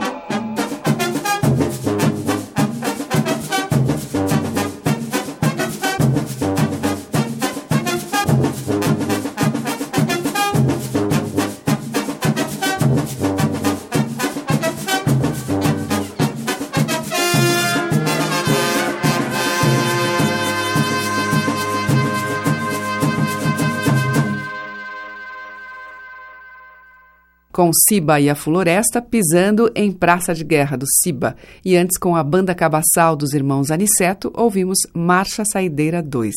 Com 27.56 27.70
Ciba 27.88 28.20
e 28.20 28.28
a 28.28 28.34
Floresta 28.34 29.00
pisando 29.00 29.72
em 29.74 29.90
Praça 29.90 30.34
de 30.34 30.44
Guerra 30.44 30.76
do 30.76 30.84
Ciba. 30.86 31.34
E 31.64 31.74
antes, 31.74 31.96
com 31.96 32.14
a 32.14 32.22
banda 32.22 32.54
cabaçal 32.54 33.16
dos 33.16 33.32
irmãos 33.32 33.70
Aniceto, 33.70 34.30
ouvimos 34.36 34.80
Marcha 34.92 35.42
Saideira 35.50 36.02
2. 36.02 36.34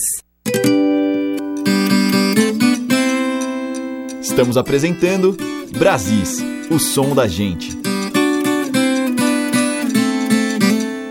Estamos 4.22 4.55
apresentando 4.55 5.36
Brasis, 5.78 6.38
o 6.72 6.80
som 6.80 7.13
da 7.13 7.28
gente. 7.28 7.78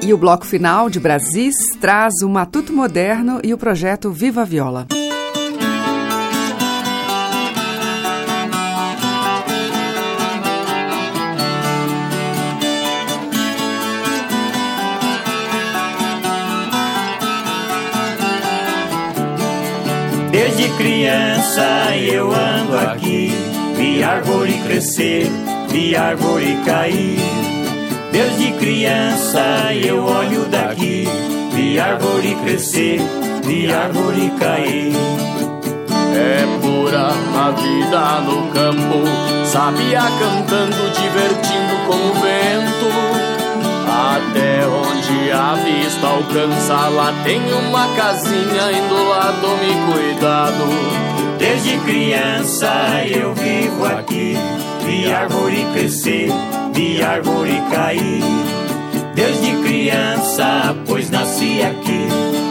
E 0.03 0.15
o 0.15 0.17
bloco 0.17 0.47
final 0.47 0.89
de 0.89 0.99
Brasis 0.99 1.55
traz 1.83 2.15
o 2.23 2.31
Matuto 2.31 2.73
Moderno 2.73 3.43
e 3.45 3.53
o 3.53 3.59
projeto 3.59 4.11
Viva 4.11 4.43
Viola. 4.43 4.87
Desde 20.39 20.69
criança 20.77 21.97
eu 21.97 22.33
ando 22.33 22.79
aqui, 22.79 23.33
vi 23.77 24.05
árvore 24.05 24.53
crescer, 24.65 25.29
vi 25.69 25.97
árvore 25.97 26.57
cair. 26.65 27.19
Desde 28.13 28.53
criança 28.53 29.75
eu 29.75 30.05
olho 30.05 30.45
daqui, 30.45 31.09
vi 31.53 31.81
árvore 31.81 32.37
crescer, 32.37 33.01
vi 33.43 33.69
árvore 33.73 34.31
cair. 34.39 34.93
É 36.15 36.47
pura 36.63 37.09
a 37.09 37.51
vida 37.51 38.21
no 38.21 38.47
campo, 38.53 39.05
sabia 39.45 40.03
cantando, 40.03 40.91
divertindo 40.93 41.77
com 41.89 41.97
o 41.97 42.15
vento. 42.23 43.28
Até 43.99 44.65
onde 44.65 45.33
a 45.33 45.55
vista 45.55 46.07
alcança, 46.07 46.89
lá 46.89 47.13
tem 47.25 47.41
uma 47.53 47.89
casinha, 47.97 48.71
indo 48.71 49.09
lá 49.09 49.35
tome 49.41 49.75
cuidado. 49.93 51.37
Desde 51.37 51.77
criança 51.79 52.71
eu 53.09 53.35
vivo 53.35 53.85
aqui, 53.87 54.37
vi 54.87 55.13
árvore 55.13 55.67
crescer, 55.73 56.31
vi 56.73 57.03
árvore 57.03 57.61
cair. 57.73 58.23
Desde 59.17 59.57
criança, 59.63 60.77
pois 60.87 61.11
nasci 61.11 61.61
aqui, 61.63 62.07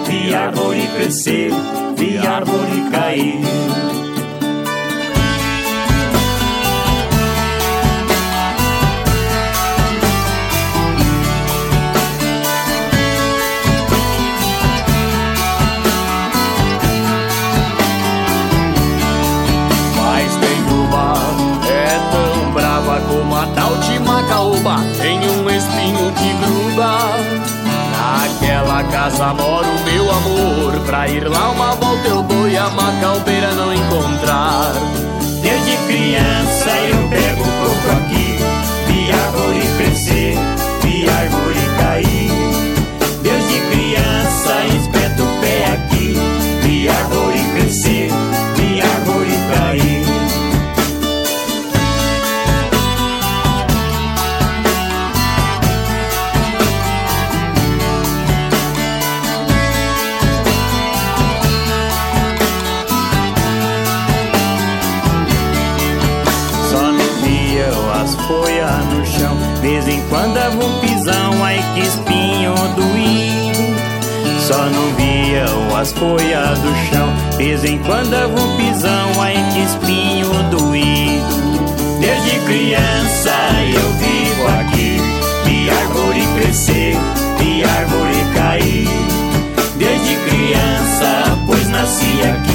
vi 0.05 0.35
árvore 0.35 0.85
crescer, 0.97 1.51
vi 1.95 2.17
árvore 2.17 2.89
cair. 2.91 3.96
casa 29.07 29.33
mora 29.33 29.67
o 29.67 29.83
meu 29.85 30.11
amor 30.11 30.79
Pra 30.85 31.07
ir 31.07 31.27
lá 31.27 31.51
uma 31.51 31.75
volta 31.75 32.07
eu 32.09 32.23
vou 32.23 32.49
e 32.49 32.57
a 32.57 32.69
macalbeira 32.69 33.53
não 33.53 33.73
encontrar. 33.73 34.73
Desde 35.41 35.77
criança 35.87 36.69
eu 36.89 37.09
pego 37.09 37.56
as 75.77 75.91
folhas 75.93 76.59
do 76.59 76.75
chão. 76.89 77.37
vez 77.37 77.63
em 77.63 77.77
quando 77.77 78.15
vou 78.29 78.57
pisão 78.57 79.21
aí 79.21 79.37
que 79.53 79.59
espinho 79.59 80.31
doído. 80.49 81.37
Desde 81.99 82.39
criança 82.45 83.31
eu 83.73 83.91
vivo 83.93 84.47
aqui, 84.59 84.97
de 85.45 85.69
árvore 85.69 86.27
crescer, 86.35 86.97
de 87.39 87.63
árvore 87.63 88.15
cair. 88.33 88.87
Desde 89.77 90.15
criança, 90.27 91.37
pois 91.45 91.67
nasci 91.69 92.21
aqui 92.23 92.46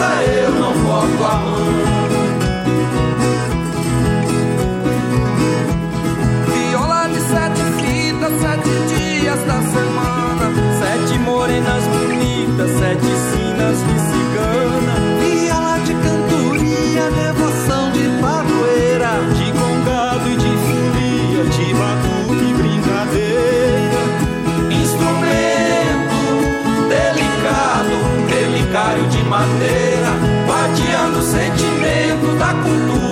eu 0.00 0.50
não 0.52 0.72
volto 0.74 1.24
a 1.24 1.36
mão. 1.36 1.81
cultura. 32.60 33.11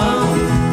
mão 0.00 0.69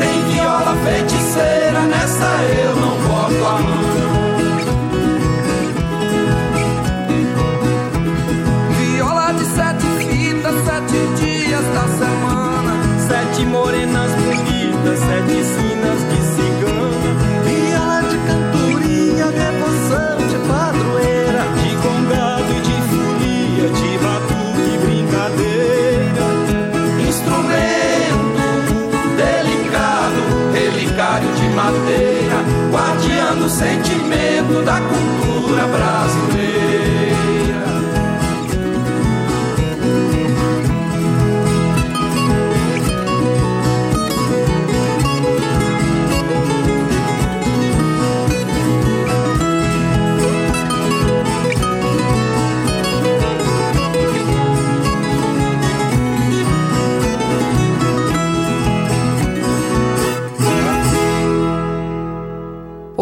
cultura 34.82 35.68
brasileira. 35.68 36.37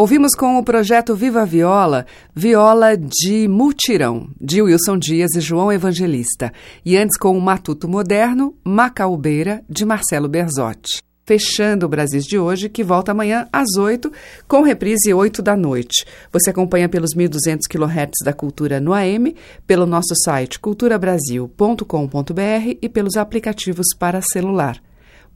Ouvimos 0.05 0.35
com 0.35 0.59
o 0.59 0.63
projeto 0.63 1.15
Viva 1.15 1.43
Viola, 1.47 2.05
Viola 2.31 2.95
de 2.95 3.47
Multirão, 3.47 4.29
de 4.39 4.61
Wilson 4.61 4.99
Dias 4.99 5.31
e 5.35 5.41
João 5.41 5.73
Evangelista. 5.73 6.53
E 6.85 6.95
antes 6.95 7.17
com 7.17 7.35
o 7.35 7.41
Matuto 7.41 7.87
Moderno, 7.87 8.55
Macaubeira, 8.63 9.63
de 9.67 9.83
Marcelo 9.83 10.29
Berzotti. 10.29 11.01
Fechando 11.25 11.87
o 11.87 11.89
Brasil 11.89 12.21
de 12.21 12.37
hoje, 12.37 12.69
que 12.69 12.83
volta 12.83 13.13
amanhã 13.13 13.47
às 13.51 13.77
8, 13.79 14.11
com 14.47 14.61
reprise 14.61 15.11
8 15.11 15.41
da 15.41 15.57
noite. 15.57 16.05
Você 16.31 16.51
acompanha 16.51 16.87
pelos 16.87 17.15
1.200 17.15 17.61
kHz 17.67 18.23
da 18.23 18.31
Cultura 18.31 18.79
no 18.79 18.93
AM, 18.93 19.35
pelo 19.65 19.87
nosso 19.87 20.13
site 20.23 20.59
culturabrasil.com.br 20.59 22.77
e 22.79 22.87
pelos 22.87 23.17
aplicativos 23.17 23.87
para 23.97 24.21
celular. 24.21 24.79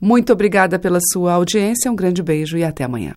Muito 0.00 0.32
obrigada 0.32 0.78
pela 0.78 1.00
sua 1.12 1.32
audiência, 1.32 1.90
um 1.90 1.96
grande 1.96 2.22
beijo 2.22 2.56
e 2.56 2.62
até 2.62 2.84
amanhã. 2.84 3.16